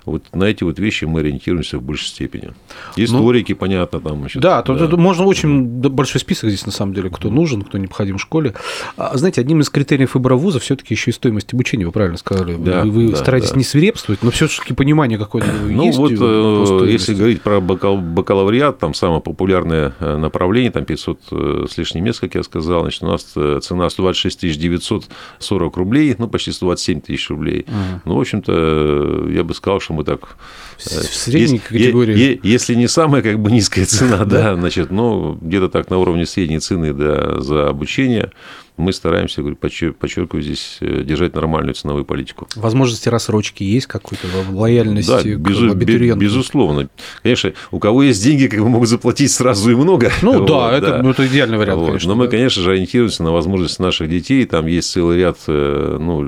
Вот 0.06 0.24
на 0.34 0.46
эти 0.46 0.64
вот 0.64 0.80
вещи 0.80 1.06
мы 1.06 1.22
ориентируемся 1.22 1.78
в 1.78 1.82
большей 1.82 2.08
степени. 2.08 2.54
Ну, 2.98 3.04
Историки, 3.04 3.54
ну, 3.54 3.58
понятно, 3.58 4.00
там. 4.00 4.20
Значит, 4.20 4.42
да, 4.42 4.62
да. 4.62 4.88
Тут 4.88 5.00
можно 5.00 5.26
очень 5.26 5.66
большой 5.66 6.22
список 6.22 6.50
здесь, 6.50 6.66
на 6.66 6.72
самом 6.72 6.94
деле, 6.94 7.10
кто 7.10 7.30
нужен, 7.30 7.62
кто 7.62 7.78
необходим 7.78 8.18
в 8.18 8.22
школе. 8.22 8.54
А, 8.98 9.18
знаете, 9.18 9.42
одним 9.42 9.62
из 9.62 9.70
критериев 9.70 10.16
выбора 10.16 10.36
вуза 10.36 10.60
все-таки 10.60 10.94
еще 10.94 11.12
и 11.12 11.14
стоимость 11.14 11.54
обучения, 11.54 11.86
вы 11.86 11.92
правильно 11.92 12.18
сказали. 12.18 12.56
Да, 12.58 12.84
вы 12.84 12.98
вы 12.98 13.12
да, 13.12 13.18
стараетесь 13.18 13.52
да. 13.52 13.58
не 13.58 13.64
свирепствовать, 13.64 14.24
но 14.24 14.32
все-таки 14.32 14.74
понимание 14.74 15.18
какое-то 15.18 15.50
ну, 15.52 15.86
есть. 15.86 15.98
Ну, 15.98 16.64
вот, 16.64 16.84
э, 16.84 16.92
если 16.92 17.14
говорить 17.14 17.42
про 17.42 17.60
бакал 17.60 17.98
бакалавриат, 17.98 18.80
там 18.80 18.94
самое 18.94 19.22
популярное 19.22 19.94
э, 20.00 20.18
направление, 20.18 20.72
там 20.72 20.86
500 20.98 21.20
э, 21.32 21.66
с 21.70 21.78
лишним 21.78 22.04
мест, 22.04 22.20
как 22.20 22.36
я 22.36 22.44
сказал, 22.44 22.82
значит, 22.82 23.04
у 23.04 23.08
нас 23.08 23.24
цена 23.24 23.90
126 23.90 24.58
940 24.58 25.78
рублей, 25.78 26.16
ну, 26.18 26.28
почти 26.28 26.52
127 26.52 27.02
тысяч 27.02 27.30
рублей. 27.30 27.66
Ага. 27.68 28.02
Ну, 28.06 28.16
в 28.16 28.20
общем-то, 28.20 29.28
я 29.30 29.44
бы 29.44 29.54
сказал, 29.54 29.80
что 29.80 29.94
мы 29.94 30.04
так... 30.04 30.38
В 30.78 30.82
средней 30.82 31.60
категории. 31.60 32.40
Если 32.44 32.76
не 32.76 32.88
самая 32.88 33.22
как 33.22 33.40
бы 33.40 33.52
низкая 33.52 33.86
цена, 33.86 34.26
да, 34.26 34.56
значит, 34.56 34.92
ну, 34.92 35.38
где-то 35.42 35.70
так 35.70 35.90
на 35.90 35.98
уровне 35.98 36.26
средней 36.26 36.60
цены 36.60 36.94
да, 36.94 37.40
за 37.40 37.70
обучение. 37.70 38.32
Мы 38.78 38.94
стараемся, 38.94 39.42
говорю, 39.42 39.56
подчеркиваю 39.58 40.44
здесь, 40.44 40.78
э, 40.82 41.04
держать 41.04 41.34
нормальную 41.36 41.74
ценовую 41.74 42.06
политику. 42.06 42.48
Возможности 42.56 43.10
рассрочки 43.10 43.64
есть 43.64 43.88
какой-то 43.88 44.28
лояльности 44.52 45.10
да, 45.10 45.22
к 45.22 45.40
безу, 45.40 45.72
абитуриентам? 45.72 46.20
Безусловно. 46.20 46.90
Конечно, 47.24 47.54
у 47.72 47.80
кого 47.80 48.04
есть 48.04 48.24
деньги, 48.24 48.48
как 48.48 48.60
бы 48.60 48.70
могут 48.70 48.88
заплатить 48.88 49.32
сразу 49.32 49.72
и 49.72 49.76
много. 49.76 50.12
Ну 50.22 50.34
вот, 50.40 50.48
да, 50.48 50.78
это, 50.78 50.88
да. 50.88 51.04
Ну, 51.04 51.10
это 51.10 51.26
идеальный 51.28 51.58
вариант, 51.58 51.80
вот. 51.80 51.88
конечно. 51.88 52.10
Но 52.10 52.16
мы, 52.16 52.26
да. 52.26 52.32
конечно 52.32 52.62
же, 52.62 52.72
ориентируемся 52.72 53.24
на 53.24 53.32
возможности 53.32 53.82
наших 53.82 54.10
детей. 54.10 54.46
Там 54.46 54.68
есть 54.68 54.92
целый 54.92 55.18
ряд 55.18 55.38
э, 55.48 55.98
ну, 56.00 56.22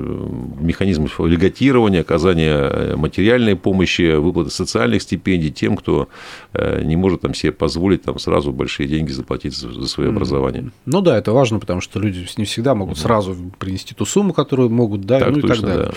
механизмов 0.60 1.20
льготирования, 1.20 2.00
оказания 2.00 2.96
материальной 2.96 3.54
помощи, 3.54 4.16
выплаты 4.16 4.50
социальных 4.50 5.02
стипендий 5.02 5.50
тем, 5.50 5.76
кто 5.76 6.08
не 6.82 6.96
может 6.96 7.20
там, 7.20 7.34
себе 7.34 7.52
позволить 7.52 8.02
там, 8.02 8.18
сразу 8.18 8.52
большие 8.52 8.88
деньги 8.88 9.12
заплатить 9.12 9.54
за 9.54 9.86
свое 9.86 10.10
образование. 10.10 10.70
Ну 10.84 11.00
да, 11.00 11.16
это 11.16 11.32
важно, 11.32 11.60
потому 11.60 11.80
что 11.80 12.00
люди 12.00 12.24
не 12.40 12.46
всегда 12.46 12.74
могут 12.74 12.98
сразу 12.98 13.36
принести 13.58 13.94
ту 13.94 14.04
сумму, 14.04 14.32
которую 14.32 14.70
могут, 14.70 15.02
да, 15.02 15.20
так, 15.20 15.30
ну 15.30 15.38
и 15.38 15.40
точно, 15.42 15.54
так 15.54 15.76
далее. 15.76 15.92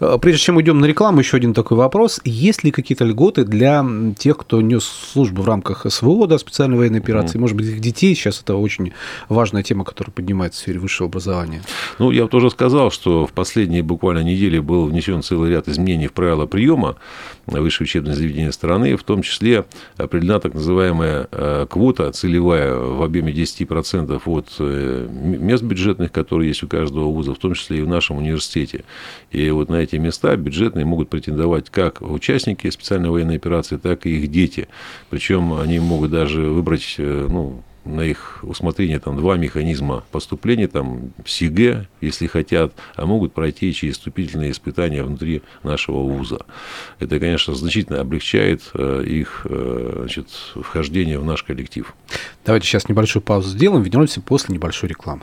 Да. 0.00 0.14
А, 0.14 0.18
прежде 0.18 0.40
чем 0.40 0.56
уйдем 0.56 0.78
на 0.78 0.86
рекламу, 0.86 1.18
еще 1.18 1.36
один 1.36 1.54
такой 1.54 1.76
вопрос. 1.76 2.20
Есть 2.24 2.64
ли 2.64 2.70
какие-то 2.70 3.04
льготы 3.04 3.44
для 3.44 3.84
тех, 4.18 4.38
кто 4.38 4.60
нес 4.60 4.84
службу 4.84 5.42
в 5.42 5.46
рамках 5.46 5.86
СВО, 5.88 6.26
да, 6.26 6.38
специальной 6.38 6.78
военной 6.78 7.00
операции? 7.00 7.36
Угу. 7.36 7.42
Может 7.42 7.56
быть, 7.56 7.66
их 7.66 7.80
детей? 7.80 8.14
Сейчас 8.14 8.40
это 8.40 8.56
очень 8.56 8.92
важная 9.28 9.62
тема, 9.62 9.84
которая 9.84 10.12
поднимается 10.12 10.60
в 10.60 10.62
сфере 10.62 10.78
высшего 10.78 11.08
образования. 11.08 11.62
Ну, 11.98 12.10
я 12.10 12.26
тоже 12.26 12.50
сказал, 12.50 12.90
что 12.90 13.26
в 13.26 13.32
последние 13.32 13.82
буквально 13.82 14.22
недели 14.22 14.58
был 14.58 14.86
внесен 14.86 15.22
целый 15.22 15.50
ряд 15.50 15.68
изменений 15.68 16.06
в 16.06 16.12
правила 16.12 16.46
приема 16.46 16.96
высшее 17.46 17.86
учебное 17.86 18.14
заведение 18.14 18.52
страны, 18.52 18.96
в 18.96 19.02
том 19.02 19.22
числе 19.22 19.64
определена 19.96 20.38
так 20.38 20.54
называемая 20.54 21.28
э, 21.30 21.66
квота 21.68 22.12
целевая 22.12 22.74
в 22.74 23.02
объеме 23.02 23.32
10% 23.32 24.20
от 24.24 24.48
э, 24.58 25.08
мест 25.10 25.62
бюджетных, 25.88 26.12
которые 26.12 26.48
есть 26.48 26.62
у 26.62 26.68
каждого 26.68 27.06
вуза, 27.06 27.34
в 27.34 27.38
том 27.38 27.54
числе 27.54 27.78
и 27.78 27.82
в 27.82 27.88
нашем 27.88 28.18
университете. 28.18 28.84
И 29.30 29.50
вот 29.50 29.70
на 29.70 29.76
эти 29.76 29.96
места 29.96 30.36
бюджетные 30.36 30.84
могут 30.84 31.08
претендовать 31.08 31.70
как 31.70 32.02
участники 32.02 32.68
специальной 32.70 33.10
военной 33.10 33.36
операции, 33.36 33.76
так 33.76 34.06
и 34.06 34.18
их 34.18 34.30
дети. 34.30 34.68
Причем 35.10 35.54
они 35.54 35.80
могут 35.80 36.10
даже 36.10 36.42
выбрать 36.42 36.96
э, 36.98 37.26
ну, 37.30 37.62
на 37.88 38.02
их 38.02 38.40
усмотрение 38.42 38.98
там 38.98 39.16
два 39.16 39.36
механизма 39.36 40.04
поступления, 40.12 40.68
там 40.68 41.12
СИГЭ, 41.26 41.88
если 42.00 42.26
хотят, 42.26 42.72
а 42.94 43.06
могут 43.06 43.32
пройти 43.32 43.72
через 43.72 43.94
вступительные 43.94 44.52
испытания 44.52 45.02
внутри 45.02 45.42
нашего 45.62 46.00
вуза. 46.02 46.44
Это, 46.98 47.18
конечно, 47.18 47.54
значительно 47.54 48.00
облегчает 48.00 48.62
э, 48.74 49.04
их 49.06 49.46
э, 49.48 49.96
значит, 50.00 50.28
вхождение 50.54 51.18
в 51.18 51.24
наш 51.24 51.42
коллектив. 51.42 51.94
Давайте 52.44 52.66
сейчас 52.66 52.88
небольшую 52.88 53.22
паузу 53.22 53.48
сделаем, 53.50 53.82
вернемся 53.82 54.20
после 54.20 54.54
небольшой 54.54 54.90
рекламы. 54.90 55.22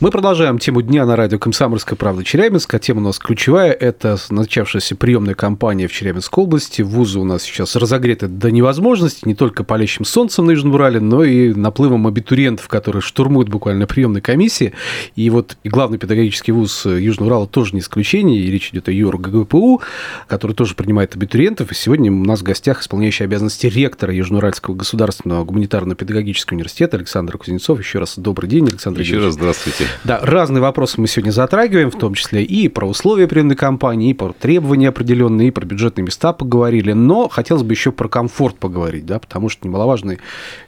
Мы 0.00 0.10
продолжаем 0.10 0.58
тему 0.58 0.80
дня 0.80 1.04
на 1.04 1.14
радио 1.14 1.38
«Комсомольская 1.38 1.94
правда» 1.94 2.24
Челябинска. 2.24 2.78
Тема 2.78 3.00
у 3.00 3.04
нас 3.04 3.18
ключевая. 3.18 3.72
Это 3.72 4.16
начавшаяся 4.30 4.96
приемная 4.96 5.34
кампания 5.34 5.88
в 5.88 5.92
Челябинской 5.92 6.42
области. 6.42 6.80
Вузы 6.80 7.18
у 7.18 7.24
нас 7.24 7.42
сейчас 7.42 7.76
разогреты 7.76 8.26
до 8.26 8.50
невозможности, 8.50 9.28
не 9.28 9.34
только 9.34 9.62
палящим 9.62 10.06
солнцем 10.06 10.46
на 10.46 10.52
Южном 10.52 10.72
Урале, 10.72 11.00
но 11.00 11.22
и 11.22 11.52
наплывом 11.52 12.06
абитуриентов, 12.06 12.66
которые 12.68 13.02
штурмуют 13.02 13.50
буквально 13.50 13.86
приемной 13.86 14.22
комиссии. 14.22 14.72
И 15.16 15.28
вот 15.28 15.58
и 15.64 15.68
главный 15.68 15.98
педагогический 15.98 16.52
вуз 16.52 16.86
Южного 16.86 17.28
Урала 17.28 17.46
тоже 17.46 17.74
не 17.74 17.80
исключение. 17.80 18.40
И 18.40 18.50
речь 18.50 18.70
идет 18.70 18.88
о 18.88 18.92
ЮР 18.92 19.18
ГГПУ, 19.18 19.82
который 20.28 20.52
тоже 20.52 20.76
принимает 20.76 21.14
абитуриентов. 21.14 21.72
И 21.72 21.74
сегодня 21.74 22.10
у 22.10 22.24
нас 22.24 22.40
в 22.40 22.42
гостях 22.44 22.80
исполняющий 22.80 23.24
обязанности 23.24 23.66
ректора 23.66 24.14
Южноуральского 24.14 24.74
государственного 24.76 25.44
гуманитарно-педагогического 25.44 26.54
университета 26.54 26.96
Александр 26.96 27.36
Кузнецов. 27.36 27.78
Еще 27.78 27.98
раз 27.98 28.14
добрый 28.16 28.48
день, 28.48 28.66
Александр 28.66 29.00
Еще 29.02 29.18
раз 29.18 29.34
здравствуйте. 29.34 29.89
Да, 30.04 30.20
разные 30.22 30.60
вопросы 30.60 31.00
мы 31.00 31.06
сегодня 31.08 31.30
затрагиваем, 31.30 31.90
в 31.90 31.98
том 31.98 32.14
числе 32.14 32.42
и 32.42 32.68
про 32.68 32.86
условия 32.86 33.26
приемной 33.26 33.56
кампании, 33.56 34.10
и 34.10 34.14
про 34.14 34.32
требования 34.32 34.88
определенные, 34.88 35.48
и 35.48 35.50
про 35.50 35.64
бюджетные 35.64 36.04
места 36.04 36.32
поговорили. 36.32 36.92
Но 36.92 37.28
хотелось 37.28 37.62
бы 37.62 37.72
еще 37.72 37.92
про 37.92 38.08
комфорт 38.08 38.56
поговорить, 38.58 39.06
да, 39.06 39.18
потому 39.18 39.48
что 39.48 39.66
немаловажный 39.66 40.18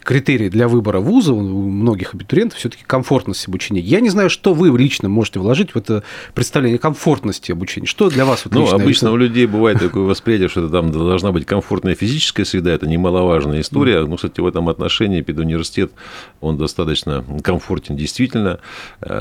критерий 0.02 0.50
для 0.50 0.68
выбора 0.68 1.00
вуза 1.00 1.32
у 1.32 1.40
многих 1.40 2.14
абитуриентов 2.14 2.58
все-таки 2.58 2.84
комфортность 2.86 3.46
обучения. 3.48 3.80
Я 3.80 4.00
не 4.00 4.10
знаю, 4.10 4.30
что 4.30 4.54
вы 4.54 4.76
лично 4.78 5.08
можете 5.08 5.40
вложить 5.40 5.74
в 5.74 5.76
это 5.76 6.02
представление 6.34 6.78
комфортности 6.78 7.52
обучения. 7.52 7.86
Что 7.86 8.10
для 8.10 8.24
вас 8.24 8.44
вот, 8.44 8.54
Ну, 8.54 8.68
обычно 8.70 9.06
это... 9.06 9.14
у 9.14 9.16
людей 9.16 9.46
бывает 9.46 9.78
такое 9.78 10.04
восприятие, 10.04 10.48
что 10.48 10.60
это 10.60 10.70
там 10.70 10.90
должна 10.90 11.32
быть 11.32 11.46
комфортная 11.46 11.94
физическая 11.94 12.44
среда, 12.44 12.72
это 12.72 12.86
немаловажная 12.86 13.60
история. 13.60 14.04
Ну, 14.04 14.16
кстати, 14.16 14.40
в 14.40 14.46
этом 14.46 14.68
отношении 14.68 15.22
педуниверситет, 15.22 15.92
он 16.40 16.56
достаточно 16.56 17.24
комфортен 17.42 17.96
действительно 17.96 18.60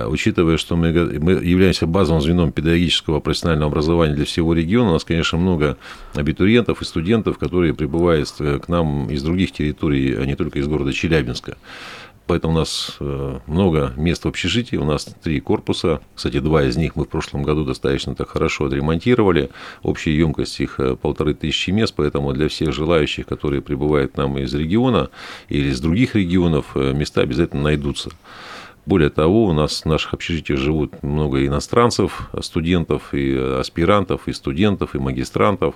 учитывая, 0.08 0.58
что 0.58 0.76
мы, 0.76 0.92
мы 1.20 1.34
являемся 1.34 1.88
базовым 1.88 2.22
звеном 2.22 2.52
педагогического 2.52 3.20
профессионального 3.20 3.72
образования 3.72 4.14
для 4.14 4.26
всего 4.26 4.54
региона, 4.54 4.92
у 4.92 4.94
нас, 4.94 5.04
конечно, 5.04 5.38
много 5.38 5.78
абитуриентов 6.14 6.82
и 6.82 6.86
студентов, 6.86 7.38
которые 7.38 7.74
прибывают 7.74 8.34
э, 8.40 8.60
к 8.60 8.68
нам 8.68 9.10
из 9.10 9.24
других 9.24 9.52
территорий, 9.52 10.16
а 10.16 10.26
не 10.26 10.36
только 10.36 10.60
из 10.60 10.68
города 10.68 10.94
Челябинска. 10.94 11.58
Поэтому 12.28 12.54
у 12.54 12.58
нас 12.58 12.96
э, 13.00 13.40
много 13.48 13.94
мест 13.98 14.24
в 14.24 14.28
общежитии, 14.28 14.76
у 14.78 14.86
нас 14.86 15.06
три 15.24 15.40
корпуса. 15.40 16.00
Кстати, 16.16 16.40
два 16.40 16.64
из 16.64 16.78
них 16.78 16.96
мы 16.96 17.06
в 17.06 17.10
прошлом 17.10 17.44
году 17.44 17.66
достаточно 17.66 18.16
так 18.16 18.30
хорошо 18.30 18.66
отремонтировали. 18.66 19.50
Общая 19.84 20.16
емкость 20.16 20.60
их 20.62 20.80
полторы 21.02 21.34
тысячи 21.34 21.72
мест, 21.72 21.94
поэтому 21.98 22.32
для 22.34 22.48
всех 22.48 22.74
желающих, 22.74 23.26
которые 23.26 23.62
прибывают 23.62 24.14
к 24.14 24.18
нам 24.18 24.38
из 24.38 24.54
региона 24.54 25.10
или 25.50 25.70
из 25.70 25.82
других 25.82 26.16
регионов, 26.16 26.76
места 26.76 27.22
обязательно 27.22 27.64
найдутся. 27.64 28.12
Более 28.86 29.10
того, 29.10 29.46
у 29.46 29.54
нас 29.54 29.84
в 29.84 29.86
наших 29.86 30.14
общежитиях 30.14 30.60
живут 30.60 31.04
много 31.04 31.46
иностранцев, 31.46 32.30
студентов, 32.42 33.14
и 33.14 33.36
аспирантов, 33.38 34.28
и 34.28 34.34
студентов, 34.34 34.96
и 34.96 35.00
магистрантов. 35.00 35.76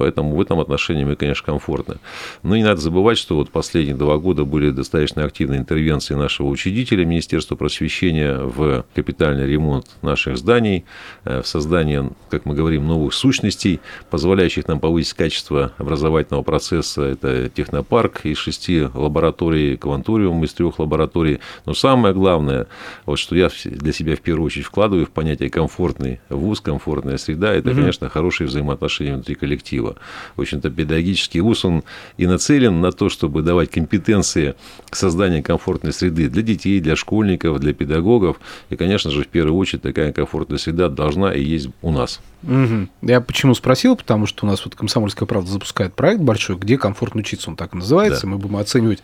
Поэтому 0.00 0.34
в 0.34 0.40
этом 0.40 0.58
отношении 0.60 1.04
мы, 1.04 1.14
конечно, 1.14 1.44
комфортны. 1.44 1.96
Но 2.42 2.56
не 2.56 2.64
надо 2.64 2.80
забывать, 2.80 3.18
что 3.18 3.36
вот 3.36 3.50
последние 3.50 3.94
два 3.94 4.16
года 4.16 4.46
были 4.46 4.70
достаточно 4.70 5.24
активные 5.24 5.60
интервенции 5.60 6.14
нашего 6.14 6.46
учредителя 6.46 7.04
Министерства 7.04 7.54
просвещения 7.54 8.38
в 8.38 8.86
капитальный 8.94 9.46
ремонт 9.46 9.88
наших 10.00 10.38
зданий, 10.38 10.86
э, 11.24 11.42
в 11.42 11.46
создание, 11.46 12.12
как 12.30 12.46
мы 12.46 12.54
говорим, 12.54 12.86
новых 12.86 13.12
сущностей, 13.12 13.80
позволяющих 14.08 14.68
нам 14.68 14.80
повысить 14.80 15.12
качество 15.12 15.72
образовательного 15.76 16.44
процесса. 16.44 17.02
Это 17.02 17.50
технопарк 17.50 18.24
из 18.24 18.38
шести 18.38 18.86
лабораторий, 18.94 19.76
кванториум 19.76 20.42
из 20.44 20.54
трех 20.54 20.78
лабораторий. 20.78 21.40
Но 21.66 21.74
самое 21.74 22.14
главное, 22.14 22.68
вот 23.04 23.18
что 23.18 23.36
я 23.36 23.50
для 23.64 23.92
себя 23.92 24.16
в 24.16 24.22
первую 24.22 24.46
очередь 24.46 24.64
вкладываю 24.64 25.04
в 25.04 25.10
понятие 25.10 25.50
комфортный 25.50 26.20
вуз, 26.30 26.62
комфортная 26.62 27.18
среда, 27.18 27.52
это, 27.52 27.74
конечно, 27.74 28.08
хорошие 28.08 28.46
взаимоотношения 28.46 29.12
внутри 29.12 29.34
коллектива 29.34 29.89
общего. 29.90 29.96
В 30.36 30.40
общем-то, 30.40 30.70
педагогический 30.70 31.40
вуз, 31.40 31.64
он 31.64 31.82
и 32.16 32.26
нацелен 32.26 32.80
на 32.80 32.92
то, 32.92 33.08
чтобы 33.08 33.42
давать 33.42 33.70
компетенции 33.70 34.54
к 34.88 34.96
созданию 34.96 35.42
комфортной 35.42 35.92
среды 35.92 36.28
для 36.28 36.42
детей, 36.42 36.80
для 36.80 36.96
школьников, 36.96 37.58
для 37.60 37.72
педагогов. 37.72 38.40
И, 38.70 38.76
конечно 38.76 39.10
же, 39.10 39.24
в 39.24 39.28
первую 39.28 39.56
очередь, 39.56 39.82
такая 39.82 40.12
комфортная 40.12 40.58
среда 40.58 40.88
должна 40.88 41.32
и 41.34 41.42
есть 41.42 41.68
у 41.82 41.90
нас. 41.90 42.20
Угу. 42.42 42.88
Я 43.02 43.20
почему 43.20 43.54
спросил, 43.54 43.96
потому 43.96 44.26
что 44.26 44.46
у 44.46 44.48
нас 44.48 44.64
вот 44.64 44.74
«Комсомольская 44.74 45.26
правда» 45.26 45.50
запускает 45.50 45.94
проект 45.94 46.22
большой, 46.22 46.56
где 46.56 46.78
комфортно 46.78 47.20
учиться, 47.20 47.50
он 47.50 47.56
так 47.56 47.74
и 47.74 47.76
называется. 47.76 48.22
Да. 48.22 48.28
Мы 48.28 48.38
будем 48.38 48.56
оценивать 48.56 49.02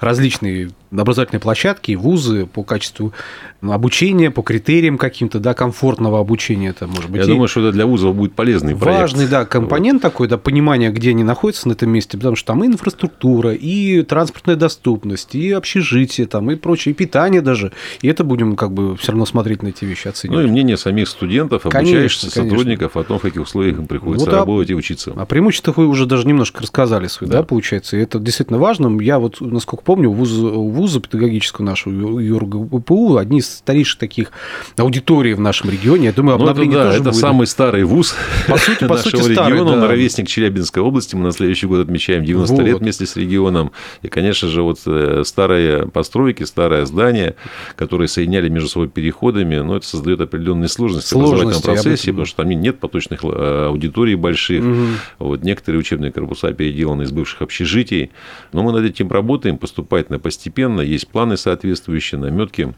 различные 0.00 0.70
образовательные 0.90 1.40
площадки 1.40 1.92
вузы 1.92 2.46
по 2.46 2.62
качеству 2.62 3.12
обучения, 3.60 4.30
по 4.30 4.42
критериям 4.42 4.98
каким-то, 4.98 5.40
да, 5.40 5.54
комфортного 5.54 6.20
обучения. 6.20 6.70
Это 6.70 6.86
может 6.86 7.10
быть. 7.10 7.20
Я 7.20 7.26
и... 7.26 7.28
думаю, 7.28 7.48
что 7.48 7.60
это 7.60 7.72
для 7.72 7.86
вузов 7.86 8.14
будет 8.14 8.34
полезный 8.34 8.76
проект. 8.76 9.00
Важный, 9.00 9.26
да, 9.26 9.44
компонент 9.44 10.02
вот. 10.02 10.10
такой, 10.10 10.28
да, 10.28 10.38
понимание, 10.38 10.90
где 10.90 11.10
они 11.10 11.24
находятся 11.24 11.68
на 11.68 11.72
этом 11.72 11.90
месте, 11.90 12.16
потому 12.16 12.36
что 12.36 12.46
там 12.46 12.62
и 12.64 12.66
инфраструктура, 12.68 13.52
и 13.52 14.02
транспортная 14.02 14.56
доступность, 14.56 15.34
и 15.34 15.50
общежитие, 15.50 16.26
там, 16.26 16.50
и 16.50 16.56
прочее, 16.56 16.92
и 16.92 16.96
питание 16.96 17.40
даже. 17.40 17.72
И 18.00 18.08
это 18.08 18.24
будем 18.24 18.56
как 18.56 18.72
бы 18.72 18.96
все 18.96 19.12
равно 19.12 19.26
смотреть 19.26 19.62
на 19.62 19.68
эти 19.68 19.84
вещи, 19.84 20.08
оценивать. 20.08 20.42
Ну 20.44 20.48
и 20.48 20.50
мнение 20.50 20.76
самих 20.76 21.08
студентов, 21.08 21.66
обучающихся 21.66 22.30
конечно, 22.30 22.50
сотрудников 22.50 22.92
конечно. 22.92 23.00
о 23.00 23.04
том, 23.04 23.18
в 23.18 23.22
каких 23.22 23.42
условиях 23.42 23.78
им 23.78 23.86
приходится 23.86 24.26
вот, 24.26 24.34
работать 24.34 24.70
а, 24.70 24.72
и 24.72 24.76
учиться. 24.76 25.12
О 25.16 25.26
преимуществах 25.26 25.76
вы 25.76 25.86
уже 25.86 26.06
даже 26.06 26.26
немножко 26.26 26.62
рассказали 26.62 27.08
свои, 27.08 27.28
да, 27.28 27.38
да 27.38 27.42
получается. 27.42 27.96
И 27.96 28.00
это 28.00 28.18
действительно 28.18 28.58
важно. 28.58 29.00
Я 29.00 29.18
вот, 29.18 29.40
насколько 29.40 29.82
помню, 29.82 30.10
вуз, 30.10 30.30
вуза 30.78 31.00
педагогического 31.00 31.64
нашего 31.64 32.20
ЮРГПУ 32.20 33.16
одни 33.16 33.40
из 33.40 33.48
старейших 33.58 33.98
таких 33.98 34.30
аудиторий 34.76 35.34
в 35.34 35.40
нашем 35.40 35.70
регионе. 35.70 36.06
Я 36.06 36.12
думаю, 36.12 36.38
ну, 36.38 36.44
обновление 36.44 36.76
это, 36.76 36.84
да, 36.84 36.90
тоже 36.90 37.00
это 37.00 37.10
будет. 37.10 37.20
самый 37.20 37.46
старый 37.46 37.84
вуз 37.84 38.14
по 38.46 38.56
сути, 38.56 38.86
по 38.86 38.94
нашего 38.94 39.16
сути, 39.22 39.32
старый, 39.32 39.52
региона. 39.52 39.72
Да. 39.72 39.76
Он 39.78 39.84
ровесник 39.84 40.28
Челябинской 40.28 40.82
области. 40.82 41.16
Мы 41.16 41.24
на 41.24 41.32
следующий 41.32 41.66
год 41.66 41.80
отмечаем 41.80 42.24
90 42.24 42.54
вот. 42.54 42.64
лет 42.64 42.78
вместе 42.78 43.06
с 43.06 43.16
регионом. 43.16 43.72
И, 44.02 44.08
конечно 44.08 44.48
же, 44.48 44.62
вот 44.62 44.78
э, 44.86 45.22
старые 45.24 45.88
постройки, 45.88 46.44
старое 46.44 46.86
здание, 46.86 47.34
которые 47.76 48.08
соединяли 48.08 48.48
между 48.48 48.68
собой 48.68 48.88
переходами, 48.88 49.56
но 49.56 49.76
это 49.76 49.86
создает 49.86 50.20
определенные 50.20 50.68
сложности, 50.68 51.08
сложности 51.08 51.34
в 51.34 51.40
образовательном 51.40 51.74
процессе, 51.74 52.10
потому 52.12 52.26
что 52.26 52.36
там 52.36 52.48
нет 52.48 52.78
поточных 52.78 53.24
э, 53.24 53.66
аудиторий 53.66 54.14
больших. 54.14 54.64
Угу. 54.64 54.84
Вот 55.18 55.42
некоторые 55.42 55.80
учебные 55.80 56.12
корпуса 56.12 56.52
переделаны 56.52 57.02
из 57.02 57.10
бывших 57.10 57.42
общежитий. 57.42 58.10
Но 58.52 58.62
мы 58.62 58.72
над 58.72 58.84
этим 58.84 59.10
работаем 59.10 59.58
поступательно, 59.58 60.18
постепенно. 60.18 60.67
Есть 60.80 61.08
планы 61.08 61.36
соответствующие, 61.36 62.20
наметки 62.20 62.74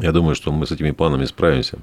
Я 0.00 0.12
думаю, 0.12 0.34
что 0.34 0.52
мы 0.52 0.66
с 0.66 0.72
этими 0.72 0.90
планами 0.90 1.24
справимся. 1.24 1.78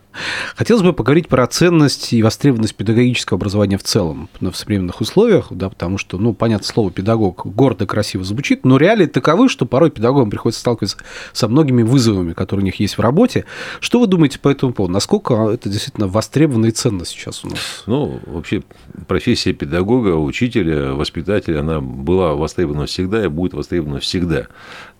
Хотелось 0.55 0.84
бы 0.84 0.93
поговорить 0.93 1.27
про 1.27 1.48
ценность 1.48 2.13
и 2.13 2.22
востребованность 2.22 2.75
педагогического 2.75 3.38
образования 3.38 3.77
в 3.77 3.84
целом 3.84 4.29
в 4.39 4.53
современных 4.53 5.01
условиях, 5.01 5.48
да, 5.50 5.70
потому 5.70 5.98
что, 5.98 6.17
ну, 6.17 6.34
понятно, 6.34 6.65
слово 6.67 6.91
педагог 6.91 7.46
гордо, 7.46 7.86
красиво 7.88 8.24
звучит, 8.24 8.65
но 8.65 8.77
реалии 8.77 9.08
таковы, 9.08 9.50
что 9.50 9.65
порой 9.65 9.89
педагогам 9.89 10.29
приходится 10.29 10.62
сталкиваться 10.62 10.98
со 11.32 11.48
многими 11.48 11.82
вызовами, 11.84 12.34
которые 12.34 12.63
у 12.63 12.65
них 12.65 12.79
есть 12.79 12.98
в 12.98 13.01
работе. 13.01 13.46
Что 13.79 14.00
вы 14.00 14.08
думаете 14.08 14.39
по 14.39 14.50
этому 14.50 14.74
поводу? 14.74 14.93
Насколько 14.93 15.50
это 15.51 15.70
действительно 15.70 16.08
востребованная 16.08 16.72
ценность 16.72 17.12
сейчас 17.12 17.43
у 17.43 17.50
нас? 17.50 17.84
Ну, 17.88 18.20
вообще 18.27 18.63
профессия 19.08 19.53
педагога, 19.53 20.15
учителя, 20.15 20.93
воспитателя, 20.93 21.62
она 21.62 21.82
была 21.82 22.36
востребована 22.36 22.86
всегда 22.86 23.24
и 23.24 23.27
будет 23.27 23.53
востребована 23.53 24.00
всегда. 24.00 24.48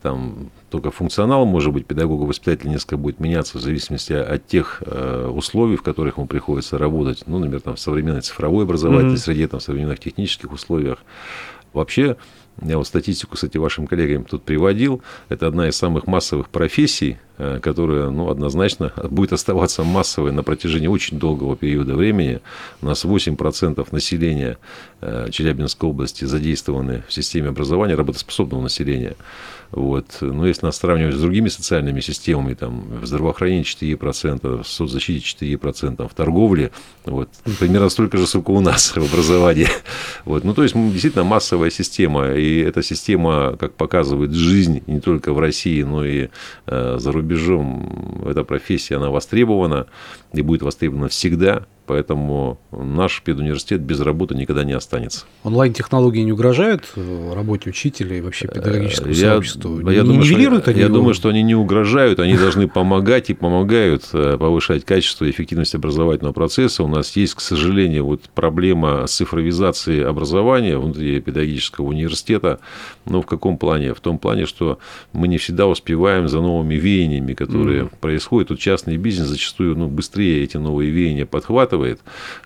Там 0.02 0.50
только 0.74 0.90
функционал, 0.90 1.46
может 1.46 1.72
быть, 1.72 1.86
педагога 1.86 2.24
воспитателя 2.24 2.72
несколько 2.72 2.98
будет 2.98 3.20
меняться 3.20 3.60
в 3.60 3.62
зависимости 3.62 4.12
от 4.12 4.48
тех 4.48 4.82
э, 4.84 5.28
условий, 5.32 5.76
в 5.76 5.84
которых 5.84 6.18
ему 6.18 6.26
приходится 6.26 6.80
работать. 6.80 7.26
Ну, 7.28 7.38
например, 7.38 7.62
там, 7.62 7.76
в 7.76 7.80
современной 7.80 8.22
цифровой 8.22 8.64
образовательной 8.64 9.14
mm-hmm. 9.14 9.18
среде, 9.18 9.48
там, 9.48 9.60
в 9.60 9.64
современных 9.64 10.00
технических 10.00 10.52
условиях. 10.52 10.98
Вообще, 11.74 12.18
я 12.62 12.78
вот 12.78 12.88
статистику, 12.88 13.36
кстати, 13.36 13.58
вашим 13.58 13.88
коллегам 13.88 14.26
тут 14.26 14.44
приводил. 14.44 15.02
Это 15.30 15.48
одна 15.48 15.68
из 15.68 15.76
самых 15.76 16.08
массовых 16.08 16.50
профессий, 16.50 17.18
э, 17.38 17.60
которая 17.62 18.10
ну, 18.10 18.30
однозначно 18.30 18.94
будет 19.10 19.34
оставаться 19.34 19.84
массовой 19.84 20.32
на 20.32 20.44
протяжении 20.44 20.88
очень 20.88 21.18
долгого 21.18 21.56
периода 21.58 21.96
времени. 21.96 22.42
У 22.82 22.86
нас 22.86 23.06
8% 23.06 23.88
населения 23.92 24.58
э, 25.02 25.30
Челябинской 25.32 25.90
области 25.90 26.26
задействованы 26.26 27.04
в 27.08 27.14
системе 27.14 27.50
образования, 27.50 27.96
работоспособного 27.96 28.62
населения. 28.62 29.16
Вот. 29.74 30.06
Но 30.22 30.46
если 30.46 30.68
нас 30.68 30.78
сравнивать 30.78 31.16
с 31.16 31.20
другими 31.20 31.50
социальными 31.50 32.00
системами, 32.00 32.54
там, 32.54 32.84
в 33.02 33.08
здравоохранении 33.08 33.64
4%, 33.64 34.62
в 34.62 34.68
соцзащите 34.68 35.26
4%, 35.26 36.08
в 36.08 36.14
торговле 36.14 36.72
вот, 37.06 37.30
примерно 37.60 37.90
столько 37.90 38.20
же, 38.20 38.28
сколько 38.28 38.52
у 38.52 38.62
нас 38.62 38.92
в 38.96 38.98
образовании. 38.98 39.68
Вот. 40.26 40.44
Ну, 40.44 40.54
то 40.54 40.62
есть, 40.62 40.76
действительно 40.76 41.24
массовая 41.24 41.72
система. 41.72 42.28
И 42.44 42.60
эта 42.60 42.84
система, 42.84 43.56
как 43.58 43.76
показывает 43.76 44.34
жизнь, 44.34 44.84
не 44.86 45.00
только 45.00 45.32
в 45.32 45.40
России, 45.40 45.82
но 45.82 46.04
и 46.04 46.28
э, 46.68 46.96
за 47.00 47.12
рубежом, 47.14 48.22
эта 48.26 48.44
профессия, 48.44 48.98
она 48.98 49.10
востребована 49.12 49.88
и 50.34 50.42
будет 50.42 50.62
востребована 50.62 51.08
всегда. 51.08 51.66
Поэтому 51.86 52.60
наш 52.72 53.22
педуниверситет 53.22 53.82
без 53.82 54.00
работы 54.00 54.36
никогда 54.36 54.64
не 54.64 54.72
останется. 54.72 55.26
Онлайн-технологии 55.44 56.22
не 56.22 56.32
угрожают 56.32 56.86
э, 56.96 57.34
работе 57.36 57.72
учителя 57.72 58.18
и 58.18 58.22
вообще 58.22 58.48
педагогическому 58.48 59.12
я, 59.12 59.32
сообществу? 59.32 59.90
Я, 59.90 60.04
не 60.04 60.08
думаю, 60.08 60.24
что, 60.24 60.72
они 60.72 60.80
я 60.80 60.86
его? 60.86 60.96
думаю, 60.96 61.14
что 61.14 61.30
они 61.30 61.44
не 61.44 61.56
угрожают, 61.56 62.20
они 62.20 62.38
должны 62.38 62.70
помогать 62.70 63.30
и 63.30 63.34
помогают 63.34 64.06
э, 64.14 64.38
повышать 64.38 64.86
качество 64.86 65.26
и 65.26 65.32
эффективность 65.32 65.76
образовательного 65.76 66.32
процесса. 66.32 66.84
У 66.84 66.88
нас 66.88 67.14
есть, 67.18 67.36
к 67.36 67.42
сожалению, 67.42 68.06
вот 68.06 68.22
проблема 68.34 69.06
цифровизации 69.08 70.02
образования 70.02 70.78
внутри 70.78 71.20
педагогического 71.20 71.88
университета. 71.88 72.60
Но 73.06 73.22
в 73.22 73.26
каком 73.26 73.58
плане? 73.58 73.94
В 73.94 74.00
том 74.00 74.20
плане, 74.20 74.46
что 74.46 74.80
мы 75.12 75.28
не 75.28 75.38
всегда 75.38 75.68
успеваем 75.68 76.30
за 76.30 76.40
новыми 76.40 76.76
веяниями, 76.76 77.34
которые 77.34 77.84
mm. 77.84 77.92
происходят. 78.00 78.48
Тут 78.48 78.60
частный 78.60 78.96
бизнес 78.96 79.28
зачастую 79.28 79.78
ну, 79.78 79.90
быстрее 79.90 80.46
эти 80.46 80.56
новые 80.56 80.90
веяния 80.90 81.26
подхватывает 81.26 81.73
захватывает. 81.74 82.00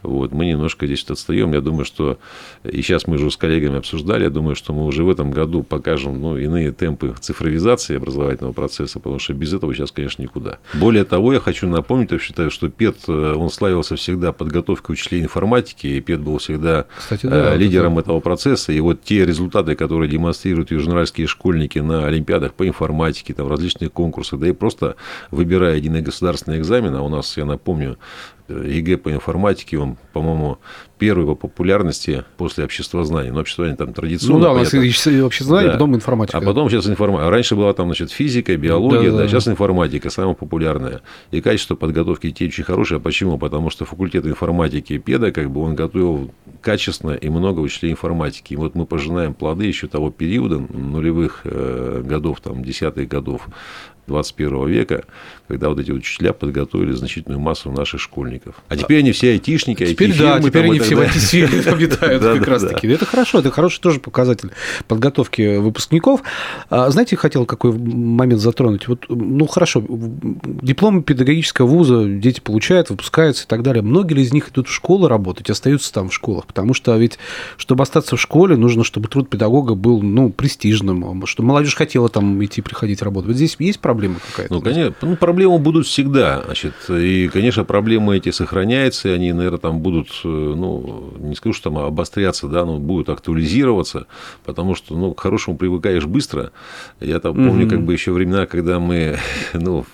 Вот, 0.03 0.31
мы 0.31 0.45
немножко 0.45 0.85
здесь 0.85 1.05
отстаем. 1.09 1.53
Я 1.53 1.61
думаю, 1.61 1.85
что 1.85 2.17
и 2.63 2.81
сейчас 2.81 3.07
мы 3.07 3.15
уже 3.15 3.31
с 3.31 3.37
коллегами 3.37 3.77
обсуждали, 3.77 4.23
я 4.23 4.29
думаю, 4.29 4.55
что 4.55 4.73
мы 4.73 4.85
уже 4.85 5.03
в 5.03 5.09
этом 5.09 5.31
году 5.31 5.63
покажем 5.63 6.21
ну, 6.21 6.37
иные 6.37 6.71
темпы 6.71 7.13
цифровизации 7.19 7.97
образовательного 7.97 8.53
процесса, 8.53 8.99
потому 8.99 9.19
что 9.19 9.33
без 9.33 9.53
этого 9.53 9.73
сейчас, 9.73 9.91
конечно, 9.91 10.21
никуда. 10.21 10.57
Более 10.73 11.03
того, 11.03 11.33
я 11.33 11.39
хочу 11.39 11.67
напомнить, 11.67 12.11
я 12.11 12.19
считаю, 12.19 12.51
что 12.51 12.69
ПЕД, 12.69 12.97
э, 13.07 13.33
он 13.35 13.49
славился 13.49 13.95
всегда 13.95 14.31
подготовкой 14.31 14.93
учителей 14.93 15.21
информатики, 15.21 15.87
и 15.87 16.01
ПЕД 16.01 16.19
был 16.19 16.37
всегда 16.37 16.85
Кстати, 16.97 17.25
да, 17.25 17.53
э, 17.53 17.57
лидером 17.57 17.93
вот 17.93 18.01
это... 18.01 18.11
этого 18.11 18.19
процесса. 18.19 18.71
И 18.71 18.79
вот 18.79 19.03
те 19.03 19.25
результаты, 19.25 19.75
которые 19.75 20.09
демонстрируют 20.09 20.71
южноуральские 20.71 21.27
школьники 21.27 21.79
на 21.79 22.07
олимпиадах 22.07 22.53
по 22.53 22.67
информатике, 22.67 23.33
там, 23.33 23.47
в 23.47 23.51
различных 23.51 23.91
конкурсах, 23.91 24.39
да 24.39 24.47
и 24.47 24.51
просто 24.51 24.95
выбирая 25.31 25.75
единый 25.75 26.01
государственный 26.01 26.59
экзамен, 26.59 26.95
а 26.95 27.01
у 27.01 27.09
нас, 27.09 27.37
я 27.37 27.45
напомню, 27.45 27.97
ЕГЭ 28.49 28.97
по 28.97 29.11
информатике, 29.17 29.77
он, 29.77 29.97
по-моему, 30.13 30.57
первый 30.97 31.27
по 31.27 31.35
популярности 31.35 32.23
после 32.37 32.63
обществознания. 32.63 33.31
Но 33.31 33.41
обществознание 33.41 33.77
там 33.77 33.93
традиционно. 33.93 34.39
Ну 34.39 34.43
да, 34.43 34.51
у 34.51 34.57
нас 34.57 34.71
понятно. 34.71 35.25
обществознание, 35.25 35.67
да. 35.67 35.73
потом 35.73 35.95
информатика. 35.95 36.37
А 36.37 36.41
потом 36.41 36.69
сейчас 36.69 36.87
информатика. 36.87 37.29
Раньше 37.29 37.55
была 37.55 37.73
там, 37.73 37.87
значит, 37.87 38.11
физика, 38.11 38.55
биология, 38.57 39.11
да, 39.11 39.17
да, 39.17 39.23
да. 39.23 39.27
сейчас 39.27 39.47
информатика 39.47 40.09
самая 40.09 40.35
популярная. 40.35 41.01
И 41.31 41.41
качество 41.41 41.75
подготовки 41.75 42.27
детей 42.27 42.47
очень 42.47 42.63
хорошее. 42.63 42.99
Почему? 42.99 43.37
Потому 43.37 43.69
что 43.69 43.85
факультет 43.85 44.25
информатики 44.25 44.97
педа, 44.97 45.31
как 45.31 45.51
бы 45.51 45.61
он 45.61 45.75
готовил 45.75 46.31
качественно 46.61 47.11
и 47.11 47.29
много 47.29 47.59
учителей 47.59 47.91
информатики. 47.91 48.53
И 48.53 48.55
вот 48.55 48.75
мы 48.75 48.85
пожинаем 48.85 49.33
плоды 49.33 49.65
еще 49.65 49.87
того 49.87 50.09
периода, 50.09 50.57
нулевых 50.57 51.41
э, 51.43 52.03
годов, 52.05 52.41
там, 52.41 52.63
десятых 52.63 53.07
годов 53.07 53.47
21 54.07 54.67
века, 54.67 55.03
когда 55.47 55.69
вот 55.69 55.79
эти 55.79 55.91
учителя 55.91 56.33
подготовили 56.33 56.93
значительную 56.93 57.39
массу 57.39 57.71
наших 57.71 57.99
школьников. 57.99 58.55
А 58.69 58.77
теперь 58.77 58.99
они 58.99 59.11
все 59.11 59.31
айтишники, 59.31 59.85
теперь, 59.85 60.17
да, 60.17 60.39
теперь 60.39 60.65
они 60.65 60.79
все 60.79 60.95
в 60.95 60.99
IT-сфере 60.99 61.59
обитают 61.65 62.23
как 62.23 62.47
раз 62.47 62.63
таки. 62.63 62.87
Это 62.87 63.05
хорошо, 63.05 63.39
это 63.39 63.51
хороший 63.51 63.81
тоже 63.81 63.99
показатель 63.99 64.51
подготовки 64.87 65.57
выпускников. 65.57 66.21
А, 66.69 66.89
знаете, 66.89 67.17
хотел 67.17 67.45
какой 67.45 67.73
момент 67.73 68.41
затронуть. 68.41 68.87
Вот, 68.87 69.05
ну, 69.09 69.45
хорошо, 69.45 69.83
диплом 69.87 71.03
педагогического 71.03 71.67
вуза 71.67 72.05
дети 72.05 72.39
получают, 72.39 72.89
выпускаются 72.89 73.43
и 73.43 73.47
так 73.47 73.61
далее. 73.61 73.83
Многие 73.83 74.13
ли 74.13 74.23
из 74.23 74.33
них 74.33 74.49
идут 74.49 74.69
в 74.69 74.73
школу 74.73 75.07
работать, 75.07 75.49
остаются 75.49 75.93
там 75.93 76.09
в 76.09 76.13
школах? 76.13 76.45
Потому 76.45 76.73
что 76.73 76.95
ведь, 76.97 77.19
чтобы 77.57 77.83
остаться 77.83 78.15
в 78.15 78.21
школе, 78.21 78.55
нужно, 78.55 78.85
чтобы 78.85 79.09
труд 79.09 79.29
педагога 79.29 79.75
был, 79.75 80.01
ну, 80.01 80.29
престижным, 80.29 81.25
чтобы 81.25 81.49
молодежь 81.49 81.75
хотела 81.75 82.07
там 82.07 82.43
идти, 82.43 82.61
приходить 82.61 83.01
работать. 83.01 83.27
Вот 83.27 83.35
здесь 83.35 83.57
есть 83.59 83.79
проблема 83.81 83.96
проблема 83.97 84.19
какая-то? 84.19 84.53
Ну, 84.53 84.61
конечно, 84.61 84.95
ну, 85.01 85.15
проблемы 85.15 85.59
будут 85.59 85.87
всегда. 85.87 86.43
Значит, 86.45 86.73
и, 86.89 87.29
конечно, 87.29 87.63
проблемы 87.63 88.17
эти 88.17 88.31
сохраняются, 88.31 89.09
они, 89.09 89.33
наверное, 89.33 89.59
там 89.59 89.79
будут, 89.79 90.09
э, 90.23 90.27
ну, 90.27 91.13
не 91.19 91.35
скажу, 91.35 91.53
что 91.53 91.69
там 91.69 91.79
обостряться, 91.79 92.47
да, 92.47 92.65
но 92.65 92.77
будут 92.77 93.09
актуализироваться, 93.09 94.07
потому 94.45 94.75
что, 94.75 94.95
ну, 94.95 95.13
к 95.13 95.19
хорошему 95.19 95.57
привыкаешь 95.57 96.05
быстро. 96.05 96.51
Я 96.99 97.19
там 97.19 97.35
помню, 97.35 97.65
mm-hmm. 97.65 97.69
как 97.69 97.81
бы 97.83 97.93
еще 97.93 98.11
времена, 98.11 98.45
когда 98.45 98.79
мы, 98.79 99.17
ну, 99.53 99.85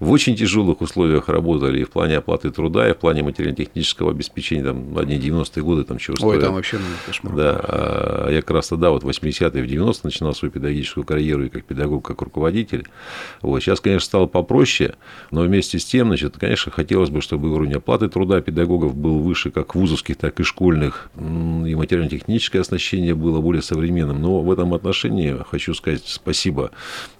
в 0.00 0.10
очень 0.10 0.36
тяжелых 0.36 0.80
условиях 0.80 1.28
работали 1.28 1.80
и 1.80 1.84
в 1.84 1.90
плане 1.90 2.18
оплаты 2.18 2.50
труда, 2.50 2.88
и 2.88 2.92
в 2.92 2.98
плане 2.98 3.22
материально-технического 3.22 4.10
обеспечения, 4.10 4.64
там, 4.64 4.96
одни 4.98 5.18
90-е 5.18 5.62
годы, 5.62 5.84
там, 5.84 5.98
чего 5.98 6.16
Ой, 6.20 6.40
там 6.40 6.54
вообще 6.54 6.78
ну, 6.78 6.84
кошмар. 7.06 7.34
Да, 7.34 7.60
а 7.62 8.30
я 8.30 8.40
как 8.40 8.50
раз 8.50 8.68
тогда, 8.68 8.90
вот, 8.90 9.04
80-е, 9.04 9.62
в 9.62 9.66
90-е 9.66 10.00
начинал 10.04 10.34
свою 10.34 10.52
педагогическую 10.52 11.04
карьеру 11.04 11.44
и 11.44 11.48
как 11.48 11.64
педагог, 11.64 12.04
как 12.04 12.22
руководитель. 12.22 12.86
Вот, 13.52 13.62
Сейчас, 13.62 13.80
конечно, 13.80 14.06
стало 14.06 14.26
попроще, 14.26 14.94
но 15.30 15.42
вместе 15.42 15.78
с 15.78 15.84
тем, 15.84 16.08
значит, 16.08 16.36
конечно, 16.38 16.72
хотелось 16.72 17.10
бы, 17.10 17.20
чтобы 17.20 17.52
уровень 17.52 17.74
оплаты 17.74 18.08
труда 18.08 18.40
педагогов 18.40 18.96
был 18.96 19.18
выше 19.18 19.50
как 19.50 19.74
вузовских, 19.74 20.16
так 20.16 20.40
и 20.40 20.42
школьных, 20.42 21.10
и 21.16 21.74
материально-техническое 21.74 22.60
оснащение 22.60 23.14
было 23.14 23.40
более 23.40 23.62
современным. 23.62 24.22
Но 24.22 24.40
в 24.40 24.50
этом 24.50 24.72
отношении 24.74 25.36
хочу 25.48 25.74
сказать 25.74 26.02
спасибо 26.06 26.70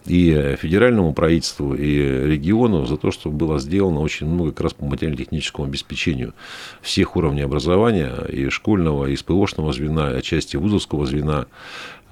и 0.07 0.57
федеральному 0.59 1.13
правительству, 1.13 1.75
и 1.75 1.97
региону 2.27 2.87
за 2.87 2.97
то, 2.97 3.11
что 3.11 3.31
было 3.31 3.59
сделано 3.61 4.01
очень 4.01 4.27
много 4.27 4.51
как 4.51 4.63
раз 4.63 4.75
по 4.75 4.87
материально-техническому 4.87 5.67
обеспечению 5.69 6.35
всех 6.81 7.15
уровней 7.17 7.43
образования, 7.43 8.13
и 8.29 8.49
школьного, 8.49 9.07
и 9.07 9.17
СПОшного 9.17 9.73
звена, 9.73 10.13
и 10.13 10.17
отчасти 10.17 10.57
вузовского 10.57 11.07
звена. 11.07 11.47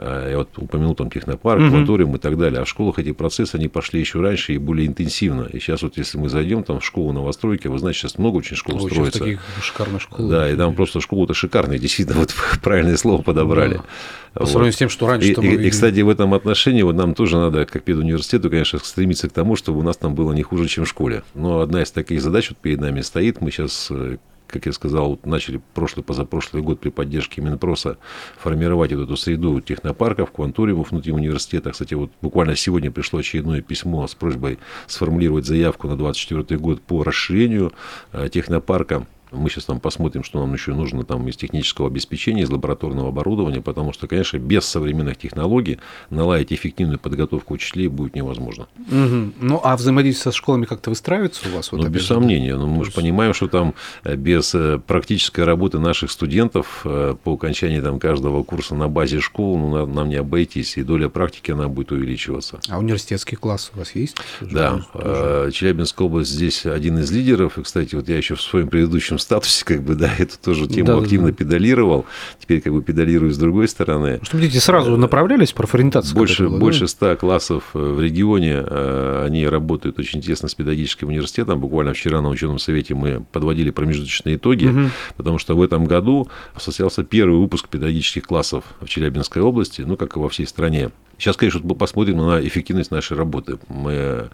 Э, 0.02 0.28
я 0.30 0.38
вот 0.38 0.48
упомянул 0.56 0.94
там 0.94 1.10
технопарк, 1.10 1.60
угу. 1.60 2.14
и 2.14 2.18
так 2.18 2.38
далее. 2.38 2.60
А 2.60 2.64
в 2.64 2.68
школах 2.68 2.98
эти 2.98 3.12
процессы, 3.12 3.56
они 3.56 3.68
пошли 3.68 4.00
еще 4.00 4.20
раньше 4.20 4.54
и 4.54 4.58
более 4.58 4.86
интенсивно. 4.86 5.42
И 5.52 5.58
сейчас 5.60 5.82
вот 5.82 5.98
если 5.98 6.16
мы 6.16 6.30
зайдем 6.30 6.62
там 6.62 6.80
в 6.80 6.84
школу 6.84 7.12
новостройки, 7.12 7.68
вы 7.68 7.78
знаете, 7.78 8.00
сейчас 8.00 8.16
много 8.16 8.38
очень 8.38 8.56
школ 8.56 8.82
Ой, 8.82 8.90
строится. 8.90 9.18
таких 9.18 9.40
шикарных 9.62 10.00
школ. 10.00 10.28
Да, 10.28 10.50
и 10.50 10.56
там 10.56 10.74
просто 10.74 11.00
школы-то 11.00 11.34
шикарные, 11.34 11.78
действительно, 11.78 12.18
вот 12.18 12.34
правильное 12.62 12.96
слово 12.96 13.20
подобрали. 13.20 13.74
Да. 13.74 13.84
По 14.32 14.40
вот. 14.40 14.48
сравнению 14.48 14.72
с 14.72 14.76
тем, 14.76 14.88
что 14.88 15.06
раньше... 15.06 15.32
И, 15.32 15.34
и, 15.34 15.66
и, 15.66 15.70
кстати, 15.70 16.00
в 16.00 16.08
этом 16.08 16.32
отношении 16.32 16.82
вот 16.82 16.94
нам 16.94 17.14
тоже 17.14 17.36
надо, 17.36 17.66
как 17.66 17.82
педуниверситету, 17.82 18.48
конечно, 18.48 18.78
стремиться 18.78 19.28
к 19.28 19.32
тому, 19.32 19.56
чтобы 19.56 19.80
у 19.80 19.82
нас 19.82 19.96
там 19.98 20.14
было 20.14 20.32
не 20.32 20.42
хуже, 20.42 20.66
чем 20.66 20.84
в 20.84 20.88
школе. 20.88 21.24
Но 21.34 21.60
одна 21.60 21.82
из 21.82 21.90
таких 21.90 22.22
задач 22.22 22.48
вот 22.48 22.58
перед 22.58 22.80
нами 22.80 23.02
стоит. 23.02 23.40
Мы 23.40 23.50
сейчас 23.50 23.88
э, 23.90 24.16
как 24.50 24.66
я 24.66 24.72
сказал, 24.72 25.18
начали 25.24 25.60
прошлый, 25.74 26.04
позапрошлый 26.04 26.62
год 26.62 26.80
при 26.80 26.90
поддержке 26.90 27.40
Минпроса 27.40 27.98
формировать 28.38 28.92
вот 28.92 29.04
эту 29.04 29.16
среду 29.16 29.60
технопарков, 29.60 30.30
квантуриумов 30.32 30.90
внутри 30.90 31.12
университета. 31.12 31.70
Кстати, 31.70 31.94
вот 31.94 32.10
буквально 32.20 32.56
сегодня 32.56 32.90
пришло 32.90 33.20
очередное 33.20 33.62
письмо 33.62 34.06
с 34.06 34.14
просьбой 34.14 34.58
сформулировать 34.86 35.46
заявку 35.46 35.88
на 35.88 35.96
2024 35.96 36.58
год 36.58 36.82
по 36.82 37.02
расширению 37.02 37.72
э, 38.12 38.28
технопарка 38.30 39.06
Мы 39.32 39.50
сейчас 39.50 39.64
там 39.64 39.80
посмотрим, 39.80 40.24
что 40.24 40.40
нам 40.40 40.52
еще 40.52 40.74
нужно 40.74 41.04
там 41.04 41.28
из 41.28 41.36
технического 41.36 41.88
обеспечения, 41.88 42.42
из 42.42 42.50
лабораторного 42.50 43.08
оборудования, 43.08 43.60
потому 43.60 43.92
что, 43.92 44.06
конечно, 44.06 44.38
без 44.38 44.64
современных 44.64 45.16
технологий 45.18 45.78
наладить 46.10 46.52
эффективную 46.52 46.98
подготовку 46.98 47.54
учителей 47.54 47.88
будет 47.88 48.14
невозможно. 48.14 48.66
Угу. 48.78 49.32
Ну, 49.40 49.60
а 49.62 49.76
взаимодействие 49.76 50.32
со 50.32 50.36
школами 50.36 50.64
как-то 50.64 50.90
выстраивается 50.90 51.48
у 51.48 51.56
вас? 51.56 51.72
Вот, 51.72 51.82
ну, 51.82 51.88
без 51.88 52.06
сомнения. 52.06 52.56
Но 52.56 52.66
мы 52.66 52.84
же 52.84 52.90
понимаем, 52.90 53.34
что 53.34 53.48
там 53.48 53.74
э, 54.04 54.16
без 54.16 54.54
э, 54.54 54.80
практической 54.84 55.44
работы 55.44 55.78
наших 55.78 56.10
студентов 56.10 56.82
э, 56.84 57.14
по 57.22 57.34
окончании 57.34 57.80
там, 57.80 57.98
каждого 57.98 58.42
курса 58.42 58.74
на 58.74 58.88
базе 58.88 59.20
школ 59.20 59.58
ну, 59.58 59.86
нам 59.86 60.08
не 60.08 60.16
обойтись, 60.16 60.76
и 60.76 60.82
доля 60.82 61.08
практики 61.08 61.50
она 61.50 61.68
будет 61.68 61.92
увеличиваться. 61.92 62.60
А 62.68 62.78
университетский 62.78 63.36
класс 63.36 63.70
у 63.74 63.78
вас 63.78 63.94
есть? 63.94 64.16
Да. 64.40 64.84
Тоже? 64.92 65.52
Челябинская 65.52 66.06
область 66.06 66.30
здесь 66.30 66.66
один 66.66 66.98
из 66.98 67.10
лидеров. 67.10 67.58
И, 67.58 67.62
кстати, 67.62 67.94
вот 67.94 68.08
я 68.08 68.16
еще 68.16 68.34
в 68.34 68.42
своем 68.42 68.68
предыдущем 68.68 69.18
статусе, 69.20 69.64
как 69.64 69.83
бы, 69.83 69.94
да, 69.94 70.11
эту 70.18 70.38
тоже 70.38 70.66
тему 70.66 70.87
да, 70.87 70.98
активно 70.98 71.26
да, 71.26 71.33
да. 71.33 71.37
педалировал. 71.37 72.06
Теперь, 72.38 72.61
как 72.61 72.72
бы, 72.72 72.83
педалирую 72.83 73.33
с 73.33 73.38
другой 73.38 73.68
стороны. 73.68 74.20
Чтобы 74.22 74.42
дети 74.42 74.59
сразу 74.59 74.96
направлялись 74.96 75.52
в 75.52 75.54
профориентацию? 75.54 76.16
Больше, 76.16 76.48
было, 76.48 76.59
больше 76.59 76.88
100 76.88 77.16
классов 77.16 77.64
в 77.72 78.00
регионе, 78.00 78.61
они 78.61 79.46
работают 79.46 79.98
очень 79.98 80.20
тесно 80.20 80.48
с 80.48 80.54
педагогическим 80.54 81.09
университетом. 81.09 81.61
Буквально 81.61 81.92
вчера 81.92 82.20
на 82.20 82.28
ученом 82.28 82.59
совете 82.59 82.94
мы 82.94 83.24
подводили 83.33 83.70
промежуточные 83.70 84.37
итоги, 84.37 84.66
угу. 84.66 84.90
потому 85.16 85.38
что 85.38 85.56
в 85.56 85.62
этом 85.62 85.85
году 85.85 86.28
состоялся 86.56 87.04
первый 87.04 87.38
выпуск 87.38 87.68
педагогических 87.68 88.24
классов 88.24 88.64
в 88.80 88.88
Челябинской 88.88 89.42
области, 89.42 89.83
ну, 89.83 89.96
как 89.96 90.16
и 90.16 90.18
во 90.18 90.28
всей 90.28 90.46
стране. 90.46 90.90
Сейчас, 91.20 91.37
конечно, 91.37 91.61
мы 91.62 91.74
посмотрим 91.74 92.16
на 92.16 92.40
эффективность 92.40 92.90
нашей 92.90 93.14
работы. 93.14 93.59
Мы 93.68 94.30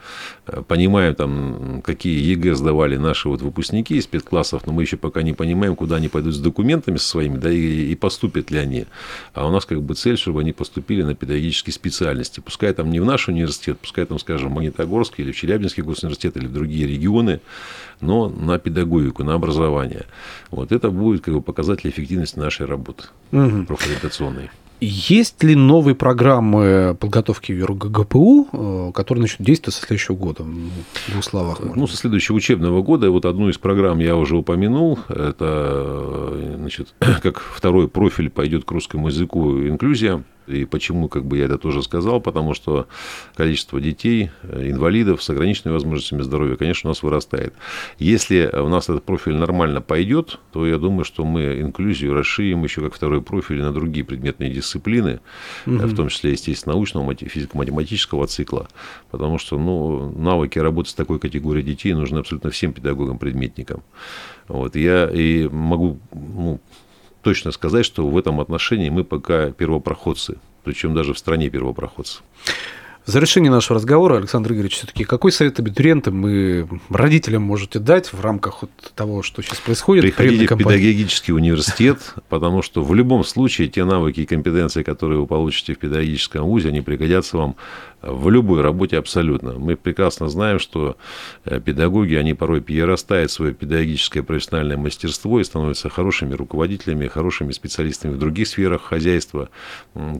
э, 0.46 0.62
понимаем, 0.68 1.16
там, 1.16 1.82
какие 1.82 2.16
ЕГЭ 2.30 2.54
сдавали 2.54 2.96
наши 2.96 3.28
вот 3.28 3.42
выпускники 3.42 3.96
из 3.96 4.04
спецклассов, 4.04 4.64
но 4.66 4.72
мы 4.72 4.82
еще 4.82 4.96
пока 4.96 5.22
не 5.22 5.32
понимаем, 5.32 5.74
куда 5.74 5.96
они 5.96 6.06
пойдут 6.06 6.36
с 6.36 6.38
документами 6.38 6.96
со 6.96 7.08
своими, 7.08 7.38
да, 7.38 7.50
и, 7.50 7.90
и 7.90 7.96
поступят 7.96 8.52
ли 8.52 8.58
они. 8.58 8.86
А 9.34 9.48
у 9.48 9.50
нас 9.50 9.66
как 9.66 9.82
бы 9.82 9.96
цель, 9.96 10.16
чтобы 10.16 10.42
они 10.42 10.52
поступили 10.52 11.02
на 11.02 11.16
педагогические 11.16 11.74
специальности. 11.74 12.38
Пускай 12.38 12.72
там 12.72 12.88
не 12.88 13.00
в 13.00 13.04
наш 13.04 13.26
университет, 13.26 13.80
пускай 13.80 14.06
там, 14.06 14.20
скажем, 14.20 14.50
в 14.50 14.54
Магнитогорский 14.54 15.24
или 15.24 15.32
в 15.32 15.36
Челябинский 15.36 15.82
госуниверситет 15.82 16.36
или 16.36 16.46
в 16.46 16.52
другие 16.52 16.86
регионы, 16.86 17.40
но 18.00 18.28
на 18.28 18.60
педагогику, 18.60 19.24
на 19.24 19.34
образование. 19.34 20.06
Вот 20.52 20.70
это 20.70 20.90
будет 20.90 21.24
как 21.24 21.34
бы 21.34 21.42
показатель 21.42 21.90
эффективности 21.90 22.38
нашей 22.38 22.66
работы 22.66 23.06
угу. 23.32 23.64
профориентационной. 23.64 24.50
Есть 24.80 25.42
ли 25.42 25.54
новые 25.54 25.94
программы 25.94 26.96
подготовки 26.98 27.52
в 27.52 27.74
ГПУ, 27.76 28.48
э, 28.52 28.92
которые 28.94 29.22
начнут 29.22 29.46
действовать 29.46 29.74
со 29.74 29.86
следующего 29.86 30.16
года? 30.16 30.42
В 30.44 31.12
двух 31.12 31.24
словах. 31.24 31.60
Можно. 31.60 31.76
Ну, 31.76 31.86
со 31.86 31.96
следующего 31.96 32.36
учебного 32.36 32.82
года. 32.82 33.10
Вот 33.10 33.24
одну 33.24 33.48
из 33.48 33.58
программ 33.58 33.98
я 34.00 34.16
уже 34.16 34.36
упомянул. 34.36 34.98
Это, 35.08 36.54
значит, 36.56 36.94
как 37.22 37.40
второй 37.40 37.88
профиль 37.88 38.30
пойдет 38.30 38.64
к 38.64 38.70
русскому 38.70 39.08
языку 39.08 39.58
инклюзия. 39.58 40.22
И 40.46 40.64
почему, 40.64 41.08
как 41.08 41.24
бы 41.24 41.38
я 41.38 41.46
это 41.46 41.58
тоже 41.58 41.82
сказал, 41.82 42.20
потому 42.20 42.54
что 42.54 42.86
количество 43.34 43.80
детей, 43.80 44.30
э, 44.42 44.70
инвалидов 44.70 45.22
с 45.22 45.30
ограниченными 45.30 45.74
возможностями 45.74 46.22
здоровья, 46.22 46.56
конечно, 46.56 46.88
у 46.88 46.92
нас 46.92 47.02
вырастает. 47.02 47.54
Если 47.98 48.50
у 48.54 48.68
нас 48.68 48.88
этот 48.88 49.04
профиль 49.04 49.34
нормально 49.34 49.80
пойдет, 49.80 50.38
то 50.52 50.66
я 50.66 50.78
думаю, 50.78 51.04
что 51.04 51.24
мы 51.24 51.60
инклюзию 51.60 52.14
расширим 52.14 52.64
еще 52.64 52.80
как 52.80 52.94
второй 52.94 53.22
профиль 53.22 53.60
на 53.60 53.72
другие 53.72 54.04
предметные 54.04 54.50
дисциплины, 54.50 55.20
угу. 55.66 55.76
в 55.76 55.96
том 55.96 56.08
числе, 56.08 56.32
естественно, 56.32 56.74
научного, 56.74 57.14
физико-математического 57.14 58.26
цикла, 58.26 58.68
потому 59.10 59.38
что 59.38 59.58
ну, 59.58 60.12
навыки 60.16 60.58
работы 60.58 60.90
с 60.90 60.94
такой 60.94 61.18
категорией 61.18 61.64
детей 61.64 61.92
нужны 61.94 62.18
абсолютно 62.18 62.50
всем 62.50 62.72
педагогам-предметникам. 62.72 63.82
Вот, 64.48 64.76
я 64.76 65.10
и 65.12 65.48
могу 65.48 65.98
ну, 66.12 66.60
точно 67.26 67.50
сказать, 67.50 67.84
что 67.84 68.06
в 68.06 68.16
этом 68.16 68.40
отношении 68.40 68.88
мы 68.88 69.02
пока 69.02 69.50
первопроходцы, 69.50 70.36
причем 70.62 70.94
даже 70.94 71.12
в 71.12 71.18
стране 71.18 71.50
первопроходцы. 71.50 72.22
В 73.06 73.10
завершении 73.12 73.48
нашего 73.48 73.76
разговора, 73.76 74.16
Александр 74.16 74.52
Игоревич, 74.52 74.78
все-таки 74.78 75.04
какой 75.04 75.30
совет 75.30 75.60
абитуриентам 75.60 76.26
и 76.26 76.66
родителям 76.90 77.42
можете 77.42 77.78
дать 77.78 78.12
в 78.12 78.20
рамках 78.20 78.62
вот 78.62 78.70
того, 78.96 79.22
что 79.22 79.42
сейчас 79.42 79.60
происходит? 79.60 80.02
Приходите 80.02 80.52
в 80.52 80.58
педагогический 80.58 81.32
университет, 81.32 81.98
потому 82.28 82.62
что 82.62 82.82
в 82.82 82.92
любом 82.96 83.22
случае 83.22 83.68
те 83.68 83.84
навыки 83.84 84.20
и 84.20 84.26
компетенции, 84.26 84.82
которые 84.82 85.20
вы 85.20 85.28
получите 85.28 85.74
в 85.74 85.78
педагогическом 85.78 86.46
вузе, 86.46 86.70
они 86.70 86.80
пригодятся 86.80 87.36
вам 87.36 87.54
в 88.02 88.30
любой 88.30 88.60
работе 88.60 88.98
абсолютно. 88.98 89.52
Мы 89.52 89.76
прекрасно 89.76 90.28
знаем, 90.28 90.58
что 90.58 90.96
э, 91.44 91.60
педагоги, 91.60 92.14
они 92.14 92.34
порой 92.34 92.60
перерастают 92.60 93.30
свое 93.30 93.52
педагогическое 93.54 94.22
профессиональное 94.22 94.76
мастерство 94.76 95.40
и 95.40 95.44
становятся 95.44 95.88
хорошими 95.88 96.34
руководителями, 96.34 97.08
хорошими 97.08 97.52
специалистами 97.52 98.12
в 98.12 98.18
других 98.18 98.48
сферах 98.48 98.82
хозяйства, 98.82 99.48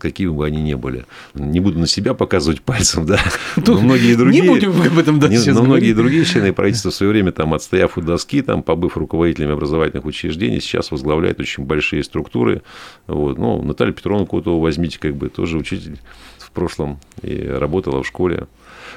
какими 0.00 0.30
бы 0.30 0.46
они 0.46 0.62
ни 0.62 0.74
были. 0.74 1.06
Не 1.34 1.60
буду 1.60 1.78
на 1.78 1.86
себя 1.86 2.14
показывать 2.14 2.62
пальцем, 2.76 3.06
да, 3.06 3.18
но 3.56 3.80
многие 3.80 4.14
другие... 4.14 4.42
Не 4.42 4.48
будем 4.48 4.70
об 4.70 4.98
этом 4.98 5.18
да, 5.18 5.28
Но 5.28 5.62
многие 5.62 5.92
другие 5.92 6.24
члены 6.24 6.52
правительства 6.52 6.90
в 6.90 6.94
свое 6.94 7.12
время, 7.12 7.32
там, 7.32 7.54
отстояв 7.54 7.98
у 7.98 8.00
доски, 8.00 8.42
там, 8.42 8.62
побыв 8.62 8.96
руководителями 8.96 9.52
образовательных 9.52 10.04
учреждений, 10.04 10.60
сейчас 10.60 10.90
возглавляют 10.90 11.40
очень 11.40 11.64
большие 11.64 12.02
структуры. 12.04 12.62
Вот. 13.06 13.38
Ну, 13.38 13.62
Наталья 13.62 13.92
Петровна 13.92 14.26
Котова 14.26 14.60
возьмите, 14.60 14.98
как 14.98 15.16
бы, 15.16 15.28
тоже 15.28 15.58
учитель 15.58 15.98
прошлом 16.56 16.98
и 17.22 17.46
работала 17.46 18.02
в 18.02 18.06
школе. 18.06 18.48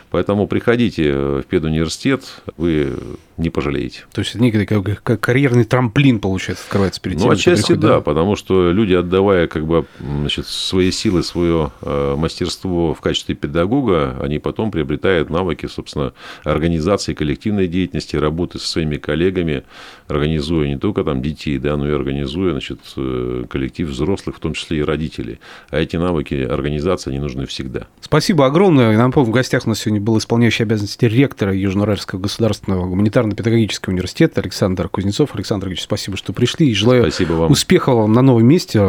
Поэтому 0.09 0.47
приходите 0.47 1.13
в 1.13 1.43
педуниверситет, 1.43 2.23
вы 2.57 2.97
не 3.39 3.49
пожалеете. 3.49 4.03
То 4.11 4.19
есть 4.21 4.35
некий 4.35 4.65
как, 4.65 5.03
как 5.03 5.19
карьерный 5.19 5.63
трамплин, 5.63 6.19
получается, 6.19 6.65
открывается 6.65 7.01
перед 7.01 7.17
тем, 7.17 7.27
Ну, 7.27 7.33
отчасти 7.33 7.73
да, 7.73 7.87
да, 7.87 8.01
потому 8.01 8.35
что 8.35 8.71
люди, 8.71 8.93
отдавая 8.93 9.47
как 9.47 9.65
бы 9.65 9.85
значит, 9.99 10.45
свои 10.45 10.91
силы, 10.91 11.23
свое 11.23 11.71
э, 11.81 12.15
мастерство 12.17 12.93
в 12.93 13.01
качестве 13.01 13.35
педагога, 13.35 14.17
они 14.21 14.39
потом 14.39 14.71
приобретают 14.71 15.29
навыки, 15.29 15.67
собственно, 15.67 16.13
организации 16.43 17.13
коллективной 17.13 17.67
деятельности, 17.67 18.17
работы 18.17 18.59
со 18.59 18.67
своими 18.67 18.97
коллегами, 18.97 19.63
организуя 20.07 20.67
не 20.67 20.77
только 20.77 21.03
там 21.03 21.21
детей, 21.21 21.57
да, 21.57 21.77
но 21.77 21.87
и 21.87 21.93
организуя 21.93 22.51
значит, 22.51 22.79
э, 22.97 23.45
коллектив 23.49 23.87
взрослых, 23.87 24.35
в 24.35 24.39
том 24.39 24.53
числе 24.53 24.79
и 24.79 24.81
родителей. 24.81 25.39
А 25.69 25.79
эти 25.79 25.95
навыки 25.95 26.35
организации, 26.35 27.11
они 27.11 27.19
нужны 27.19 27.45
всегда. 27.45 27.87
Спасибо 28.01 28.45
огромное. 28.45 28.97
Напомню, 28.97 29.29
в 29.29 29.33
гостях 29.33 29.65
у 29.65 29.69
нас 29.69 29.78
сегодня 29.79 30.01
был 30.01 30.17
исполняющий 30.17 30.63
обязанности 30.63 31.05
ректора 31.05 31.55
Южноуральского 31.55 32.19
государственного 32.19 32.85
гуманитарно-педагогического 32.85 33.93
университета 33.93 34.41
Александр 34.41 34.89
Кузнецов. 34.89 35.33
Александр 35.33 35.67
Ильич, 35.67 35.81
спасибо, 35.81 36.17
что 36.17 36.33
пришли. 36.33 36.69
И 36.69 36.73
желаю 36.73 37.03
спасибо 37.03 37.33
вам. 37.33 37.51
успехов 37.51 37.95
вам 37.95 38.13
на 38.13 38.21
новом 38.21 38.45
месте, 38.45 38.79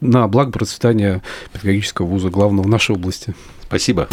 на 0.00 0.28
благо 0.28 0.50
процветания 0.52 1.22
педагогического 1.52 2.06
вуза 2.06 2.28
главного 2.28 2.66
в 2.66 2.68
нашей 2.68 2.94
области. 2.96 3.34
Спасибо. 3.66 4.08